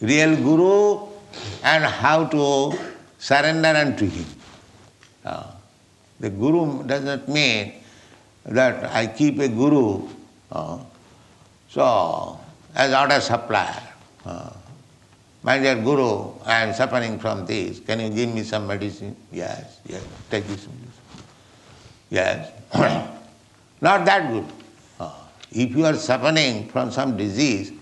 real 0.00 0.36
guru 0.36 1.08
and 1.62 1.84
how 1.84 2.26
to 2.26 2.76
surrender 3.18 3.68
unto 3.68 4.06
him. 4.08 4.26
The 6.20 6.30
guru 6.30 6.84
does 6.86 7.04
not 7.04 7.28
mean 7.28 7.74
that 8.46 8.84
I 8.94 9.06
keep 9.08 9.38
a 9.40 9.48
guru 9.48 10.08
so 11.68 12.38
as 12.74 12.94
order 12.94 13.20
supplier. 13.20 13.82
Uh, 14.24 14.50
my 15.44 15.58
dear 15.58 15.76
Guru, 15.76 16.32
I 16.46 16.64
am 16.64 16.72
suffering 16.72 17.18
from 17.18 17.44
this. 17.44 17.78
Can 17.78 18.00
you 18.00 18.08
give 18.08 18.34
me 18.34 18.42
some 18.42 18.66
medicine? 18.66 19.14
Yes, 19.30 19.78
yes, 19.86 20.02
take 20.30 20.46
this 20.46 20.66
medicine. 20.66 20.94
Yes. 22.08 22.50
Not 23.82 24.06
that 24.06 24.32
good. 24.32 24.46
Uh, 24.98 25.12
if 25.52 25.76
you 25.76 25.84
are 25.84 25.94
suffering 25.94 26.66
from 26.68 26.90
some 26.90 27.18
disease, 27.18 27.72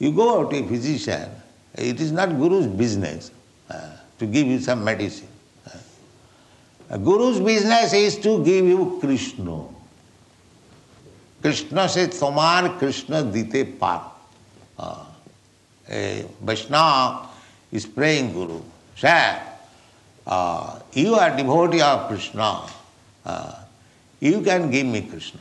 you 0.00 0.10
go 0.12 0.40
out 0.40 0.50
to 0.50 0.58
a 0.58 0.66
physician. 0.66 1.30
It 1.74 2.00
is 2.00 2.10
not 2.10 2.30
Guru's 2.30 2.66
business 2.66 3.30
uh, 3.70 3.90
to 4.18 4.26
give 4.26 4.48
you 4.48 4.58
some 4.58 4.82
medicine. 4.82 5.28
Uh, 5.64 5.78
a 6.90 6.98
Guru's 6.98 7.38
business 7.38 7.92
is 7.92 8.18
to 8.18 8.42
give 8.44 8.64
you 8.64 8.98
Krishna. 9.00 9.64
Krishna 11.40 11.88
says, 11.88 12.18
Tomar 12.18 12.76
Krishna 12.78 13.22
dite. 13.22 13.76
Uh, 13.80 14.00
a 15.90 16.24
Vaishnava 16.42 17.28
is 17.72 17.86
praying 17.86 18.32
Guru. 18.32 18.60
Sir, 18.96 19.40
uh, 20.26 20.78
you 20.92 21.14
are 21.14 21.36
devotee 21.36 21.80
of 21.80 22.08
Krishna. 22.08 22.62
Uh, 23.24 23.54
you 24.20 24.40
can 24.42 24.70
give 24.70 24.86
me 24.86 25.02
Krishna 25.02 25.40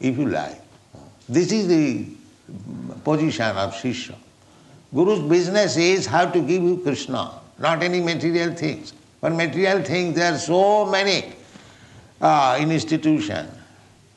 if 0.00 0.16
you 0.18 0.28
like. 0.28 0.60
This 1.28 1.52
is 1.52 1.68
the 1.68 2.06
position 3.04 3.56
of 3.56 3.74
Shishya. 3.74 4.14
Guru's 4.94 5.20
business 5.20 5.76
is 5.76 6.06
how 6.06 6.26
to 6.30 6.40
give 6.40 6.62
you 6.62 6.78
Krishna, 6.78 7.32
not 7.58 7.82
any 7.82 8.00
material 8.00 8.54
things. 8.54 8.94
But 9.20 9.32
material 9.32 9.82
things, 9.82 10.14
there 10.14 10.32
are 10.32 10.38
so 10.38 10.86
many 10.86 11.32
uh, 12.20 12.56
in 12.60 12.70
institution. 12.70 13.48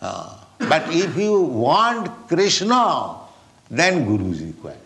Uh, 0.01 0.37
but 0.59 0.83
if 0.89 1.17
you 1.17 1.41
want 1.41 2.27
Krishna, 2.27 3.15
then 3.69 4.05
Guru 4.05 4.31
is 4.31 4.43
required. 4.43 4.77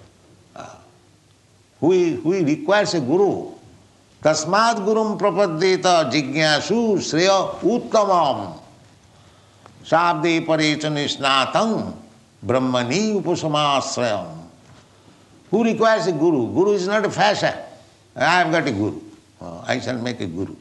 Uh, 1.81 1.87
who, 1.87 2.15
who 2.15 2.45
requires 2.45 2.93
a 2.93 2.99
Guru? 2.99 3.51
Tasmad 4.21 4.77
Gurum 4.77 5.19
Prapaddeta 5.19 6.11
Jigyasu 6.11 6.97
Sreya 6.97 7.59
Uttamam 7.59 8.59
Sabde 9.83 10.45
Parechani 10.45 11.05
Snatam 11.05 11.93
Brahmani 12.45 13.21
Upasamasrayam. 13.21 14.27
Who 15.51 15.63
requires 15.63 16.07
a 16.07 16.11
Guru? 16.11 16.51
Guru 16.53 16.71
is 16.71 16.87
not 16.87 17.05
a 17.05 17.09
fashion. 17.11 17.53
I 18.15 18.39
have 18.39 18.51
got 18.51 18.67
a 18.67 18.71
Guru. 18.71 18.99
I 19.41 19.79
shall 19.79 19.97
make 19.97 20.21
a 20.21 20.27
Guru. 20.27 20.55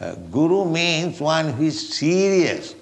Uh, 0.00 0.14
guru 0.32 0.64
means 0.64 1.20
one 1.20 1.52
who 1.52 1.64
is 1.64 1.94
serious. 1.94 2.74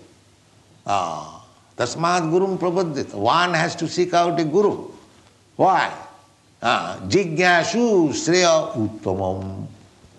Uh, 0.87 1.41
Tasmat 1.77 2.31
Gurum 2.31 2.57
Prapadyat. 2.59 3.13
One 3.13 3.55
has 3.55 3.75
to 3.77 3.89
seek 3.89 4.15
out 4.15 4.39
a 4.39 4.45
guru. 4.45 4.89
Why? 5.57 5.93
Jigyashu 6.63 8.11
Sreya 8.11 8.73
Uttamam. 8.75 9.67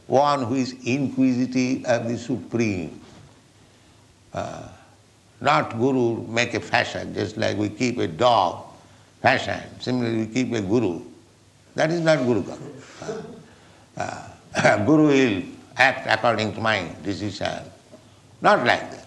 One 0.08 0.44
who 0.46 0.56
is 0.56 0.74
inquisitive 0.86 1.86
of 1.86 2.08
the 2.10 2.18
Supreme. 2.18 3.00
Uh, 4.34 4.68
not 5.42 5.78
guru 5.78 6.26
make 6.28 6.54
a 6.54 6.60
fashion, 6.60 7.14
just 7.14 7.38
like 7.38 7.58
we 7.58 7.70
keep 7.70 7.98
a 8.00 8.08
dog 8.08 8.66
fashion. 9.22 9.62
Similarly, 9.80 10.26
we 10.26 10.28
keep 10.28 10.52
a 10.54 10.62
guru. 10.62 11.02
That 11.76 11.92
is 11.92 12.02
not 12.02 12.20
guru 12.26 12.44
uh, 13.98 14.30
uh, 14.56 14.86
Guru 14.86 15.08
will 15.08 15.44
act 15.78 16.08
according 16.10 16.54
to 16.54 16.62
my 16.62 16.90
decision. 17.04 17.64
Not 18.42 18.66
like 18.66 18.90
that. 18.92 19.06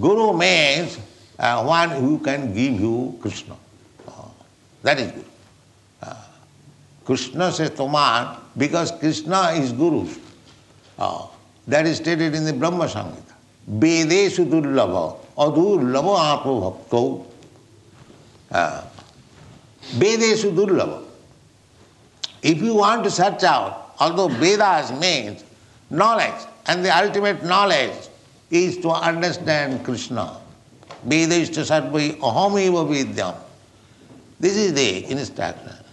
Guru 0.00 0.36
means 0.36 0.98
uh, 1.38 1.62
one 1.64 1.90
who 1.90 2.18
can 2.18 2.52
give 2.52 2.80
you 2.80 3.16
Krishna. 3.20 3.56
That 4.82 4.98
is 4.98 5.12
Guru. 5.12 5.24
Uh, 7.04 7.06
Krishna 7.06 7.52
says 7.52 7.70
Tomar 7.70 8.38
because 8.56 8.90
Krishna 8.92 9.52
is 9.52 9.72
Guru. 9.72 10.08
Uh, 10.98 11.26
that 11.66 11.86
is 11.86 11.96
stated 11.96 12.34
in 12.34 12.44
the 12.44 12.52
Brahma 12.52 12.86
Samhita. 12.86 13.32
Vedeshu 13.70 14.46
durlava, 14.48 15.16
adurlava 15.36 16.34
apo 16.34 16.60
bhakto. 16.70 17.26
Uh, 18.50 18.82
Vedeshu 19.96 20.54
durlava. 20.54 21.02
If 22.42 22.60
you 22.60 22.74
want 22.74 23.04
to 23.04 23.10
search 23.10 23.42
out, 23.42 23.94
although 23.98 24.28
Vedas 24.28 24.92
means 25.00 25.44
knowledge, 25.90 26.46
and 26.66 26.84
the 26.84 26.96
ultimate 26.96 27.42
knowledge 27.44 28.08
is 28.50 28.76
to 28.78 28.90
understand 28.90 29.84
Krishna. 29.84 30.38
Veda 31.04 31.34
is 31.34 31.50
to 31.50 31.60
sarvai 31.60 32.16
ahamiva 32.18 32.86
vidyam. 32.86 33.36
This 34.40 34.56
is 34.56 34.74
the 34.74 35.10
instruction. 35.10 35.83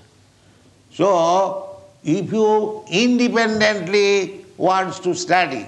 So, 0.94 1.78
if 2.04 2.32
you 2.32 2.84
independently 2.90 4.46
wants 4.58 5.00
to 5.00 5.16
study 5.16 5.66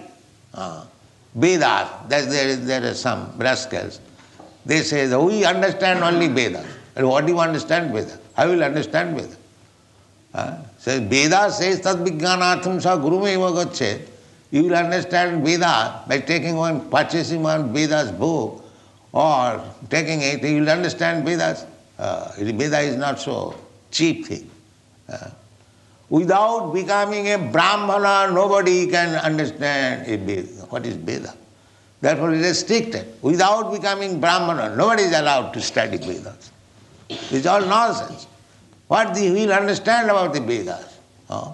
uh, 0.53 0.86
Vedas, 1.36 1.89
there, 2.07 2.55
there, 2.55 2.91
are 2.91 2.93
some 2.93 3.32
rascals, 3.38 3.99
they 4.65 4.82
say 4.82 5.07
that 5.07 5.19
we 5.19 5.45
understand 5.45 6.03
only 6.03 6.28
Vedas. 6.28 6.65
And 6.95 7.07
what 7.07 7.26
do 7.26 7.34
you 7.34 7.39
understand 7.39 7.93
Vedas? 7.93 8.17
I 8.36 8.45
will 8.45 8.63
understand 8.63 9.15
Vedas. 9.15 9.38
Uh, 10.34 10.57
says 10.80 10.99
Veda 11.01 11.51
says 11.51 11.80
tad 11.80 11.97
vijnanatham 11.97 12.82
sa 12.82 12.97
gurumeva 12.97 13.53
gachet. 13.53 14.01
You 14.49 14.63
will 14.63 14.76
understand 14.76 15.45
Veda 15.45 16.03
by 16.07 16.19
taking 16.19 16.55
one, 16.55 16.89
purchasing 16.89 17.43
one 17.43 17.71
Veda's 17.74 18.11
book 18.11 18.63
or 19.11 19.63
taking 19.89 20.21
it, 20.21 20.43
you 20.43 20.61
will 20.61 20.69
understand 20.69 21.24
Vedas. 21.24 21.65
Uh, 21.97 22.32
Veda 22.38 22.80
is 22.80 22.95
not 22.95 23.19
so 23.19 23.55
cheap 23.91 24.26
thing. 24.26 24.49
Uh, 25.10 25.30
without 26.10 26.72
becoming 26.74 27.32
a 27.32 27.38
Brahmana, 27.38 28.34
nobody 28.34 28.88
can 28.88 29.16
understand 29.16 30.08
Veda. 30.26 30.66
What 30.70 30.86
is 30.86 30.95
Veda? 30.95 31.34
Therefore 32.04 32.34
it 32.34 32.41
is 32.41 32.47
restricted. 32.62 33.08
Without 33.22 33.72
becoming 33.72 34.20
Brahmana, 34.20 34.76
nobody 34.76 35.04
is 35.04 35.14
allowed 35.14 35.54
to 35.54 35.62
study 35.62 35.97
Vedas. 35.97 36.51
It's 37.10 37.45
all 37.45 37.62
nonsense. 37.62 38.28
What 38.88 39.16
the, 39.16 39.32
will 39.32 39.54
understand 39.54 40.10
about 40.10 40.34
the 40.34 40.41
Vedas? 40.41 40.99
Uh, 41.30 41.54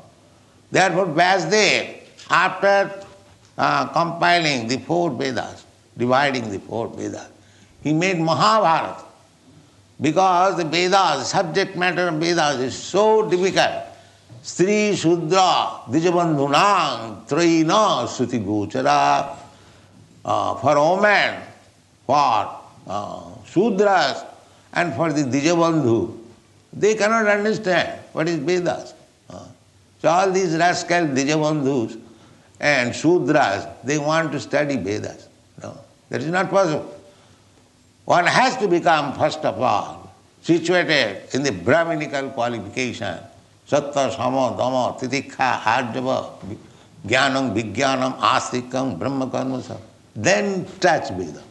therefore, 0.72 1.06
Vyasdev, 1.06 1.97
after 2.32 3.06
uh, 3.60 3.88
compiling 3.89 4.68
the 4.68 4.78
four 4.80 5.12
Vedas, 5.12 5.66
dividing 5.95 6.50
the 6.50 6.60
four 6.60 6.88
Vedas, 6.88 7.30
he 7.84 7.93
made 7.93 8.20
Mahabharata. 8.20 9.04
Because 10.02 10.58
the 10.58 10.64
Vedas, 10.64 11.28
subject 11.30 11.76
matter 11.76 12.08
of 12.08 12.16
Vedas 12.16 12.60
is 12.60 12.78
so 12.78 13.30
difficult. 13.30 13.84
Sri 14.41 14.95
Shudra 14.95 15.82
Dijabandhunang 15.89 17.28
Traina 17.28 18.08
Suti 18.08 18.43
Gochara. 18.43 19.36
Uh, 20.24 20.56
for 20.56 20.95
women, 20.95 21.41
for 22.06 22.60
uh, 22.88 23.22
Shudras, 23.45 24.26
and 24.74 24.93
for 24.93 25.12
the 25.12 25.24
Dijabandhu, 25.24 26.18
they 26.74 26.95
cannot 26.95 27.28
understand 27.28 28.00
what 28.12 28.28
is 28.28 28.38
Vedas. 28.38 28.93
Uh, 29.30 29.45
so 30.02 30.10
all 30.10 30.32
these 30.32 30.56
rascal 30.58 31.08
Dijabandhus 31.08 32.00
and 32.60 32.91
Shudras, 32.93 33.74
they 33.84 33.97
want 33.97 34.32
to 34.34 34.39
study 34.39 34.76
Vedas. 34.76 35.28
No, 35.64 35.78
that 36.10 36.22
is 36.22 36.28
not 36.28 36.50
possible. 36.50 36.99
One 38.10 38.26
has 38.26 38.57
to 38.57 38.68
become, 38.68 39.14
first 39.14 39.45
of 39.45 39.62
all, 39.62 40.12
situated 40.41 41.32
in 41.36 41.43
the 41.43 41.51
Brahminical 41.51 42.32
qualification. 42.32 43.20
Satta, 43.68 44.10
Sama, 44.12 44.57
Dhamma, 44.57 44.99
Titikha, 44.99 45.60
Arjava, 45.60 46.32
Jnanam, 47.05 47.53
Vijnanam, 47.53 48.18
Astikam, 48.18 48.97
Karmasa. 48.97 49.80
Then 50.16 50.66
touch 50.80 51.12
Veda. 51.12 51.43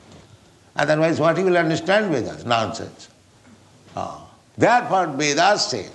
Otherwise, 0.75 1.21
what 1.21 1.39
you 1.39 1.45
will 1.45 1.57
understand 1.57 2.13
Vedas? 2.13 2.45
Nonsense. 2.45 3.09
Ah. 3.95 4.27
Therefore, 4.57 5.07
Vedas 5.17 5.71
says, 5.71 5.93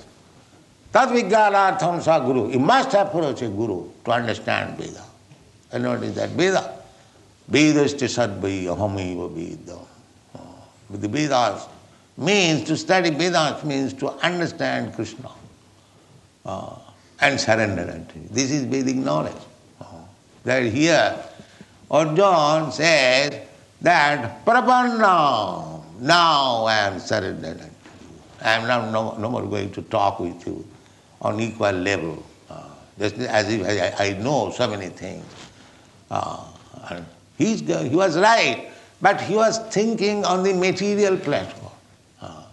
Tad 0.93 1.09
Vijnanartham 1.09 2.01
sa 2.01 2.21
Guru. 2.21 2.49
You 2.49 2.59
must 2.59 2.93
approach 2.93 3.41
a 3.41 3.49
Guru 3.49 3.89
to 4.05 4.11
understand 4.11 4.77
Veda. 4.77 5.03
And 5.73 5.85
what 5.85 6.01
is 6.03 6.15
that 6.15 6.29
Veda? 6.29 6.79
Vedasti 7.51 8.07
sadvai 8.07 8.63
ahamiva 8.63 9.29
Vedam. 9.29 9.87
But 10.93 11.01
the 11.01 11.07
Vedas 11.07 11.67
means 12.17 12.67
to 12.67 12.77
study 12.77 13.09
Vedas 13.09 13.63
means 13.63 13.93
to 13.93 14.11
understand 14.23 14.93
Krishna 14.93 15.31
uh, 16.45 16.75
and 17.19 17.39
surrender 17.39 17.81
unto 17.81 18.13
him. 18.13 18.27
This 18.29 18.51
is 18.51 18.65
Vedic 18.65 18.97
knowledge. 18.97 19.33
Uh, 19.81 19.85
that 20.43 20.61
here 20.65 21.17
Arjuna 21.89 22.71
says 22.71 23.41
that 23.81 24.45
Prapanna, 24.45 25.81
now 25.99 26.65
I 26.65 26.75
am 26.75 26.99
surrendered 26.99 27.59
unto 27.59 27.63
you. 27.63 28.21
I 28.41 28.51
am 28.51 28.67
now 28.67 28.91
no, 28.91 29.17
no 29.17 29.31
more 29.31 29.47
going 29.47 29.71
to 29.71 29.81
talk 29.81 30.19
with 30.19 30.45
you 30.45 30.63
on 31.23 31.39
equal 31.39 31.71
level. 31.71 32.23
Uh, 32.51 32.69
just 32.99 33.17
as 33.17 33.51
if 33.51 33.65
I, 33.65 34.09
I, 34.09 34.13
know 34.19 34.51
so 34.51 34.67
many 34.67 34.89
things. 34.89 35.25
Uh, 36.11 36.45
he 37.39 37.55
was 37.65 38.15
right. 38.19 38.72
But 39.03 39.19
he 39.19 39.35
was 39.35 39.59
thinking 39.59 40.23
on 40.23 40.43
the 40.43 40.53
material 40.53 41.17
platform. 41.17 41.73
Uh, 42.21 42.43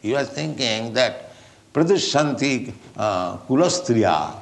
he 0.00 0.14
was 0.14 0.30
thinking 0.30 0.94
that 0.94 1.32
Pradushanti 1.74 2.72
uh, 2.96 3.36
Kulastriya, 3.36 4.36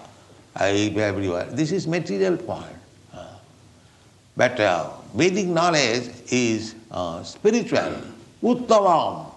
everywhere. 0.57 1.47
This 1.47 1.73
is 1.73 1.89
material 1.89 2.37
point. 2.37 2.79
Uh, 3.13 3.27
but 4.37 4.61
uh, 4.61 4.91
Vedic 5.13 5.49
knowledge 5.49 6.09
is 6.31 6.77
uh, 6.93 7.25
spiritual. 7.25 7.97
Uttavam. 8.41 9.33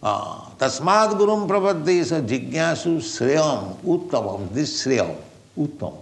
Uh, 0.00 0.50
Tasmad 0.50 1.18
Gurum 1.18 1.48
Prapadde 1.48 1.88
is 1.88 2.12
a 2.12 2.20
jignasu 2.22 2.98
sreyam 2.98 3.74
uttavam. 3.78 4.48
This 4.52 4.86
sreyam, 4.86 5.16
uttam. 5.58 6.00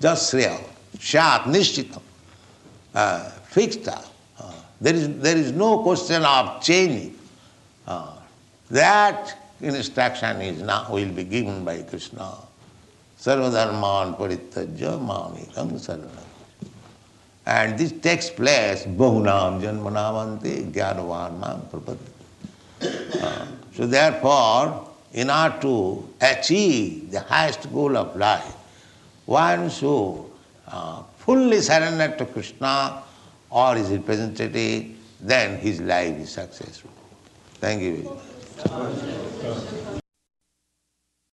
Just 0.00 0.32
sreyam. 0.32 0.62
Shat, 1.00 1.42
nishchitam. 1.42 2.02
Fixed 3.48 3.88
up. 3.88 4.04
There 4.80 4.94
is, 4.94 5.08
there 5.18 5.36
is 5.36 5.52
no 5.52 5.82
question 5.82 6.24
of 6.24 6.62
changing. 6.62 7.18
Uh, 7.86 8.12
that 8.70 9.36
instruction 9.60 10.40
is 10.40 10.62
now 10.62 10.86
will 10.90 11.10
be 11.10 11.24
given 11.24 11.64
by 11.64 11.82
Krishna. 11.82 12.34
Sarvadharman 13.18 14.16
paritajya 14.16 15.00
mamikam 15.00 15.72
saranam. 15.72 16.24
And 17.44 17.78
this 17.78 17.92
takes 17.92 18.30
place, 18.30 18.84
bahunam 18.84 19.60
janmanamante 19.60 20.70
jnanavan 20.70 21.60
prapadya. 21.70 23.22
Uh, 23.22 23.46
so 23.74 23.86
therefore, 23.86 24.88
in 25.12 25.30
order 25.30 25.58
to 25.62 26.08
achieve 26.20 27.10
the 27.10 27.20
highest 27.20 27.72
goal 27.72 27.96
of 27.96 28.14
life, 28.16 28.54
one 29.26 29.70
should 29.70 30.24
uh, 30.68 31.02
fully 31.16 31.60
surrender 31.60 32.14
to 32.16 32.26
Krishna 32.26 33.02
or 33.50 33.74
his 33.76 33.90
representative, 33.90 34.96
then 35.20 35.58
his 35.58 35.80
life 35.80 36.16
is 36.18 36.30
successful. 36.30 36.90
Thank 37.60 37.82
you 37.82 37.96
very 37.96 38.14
much. 39.44 40.02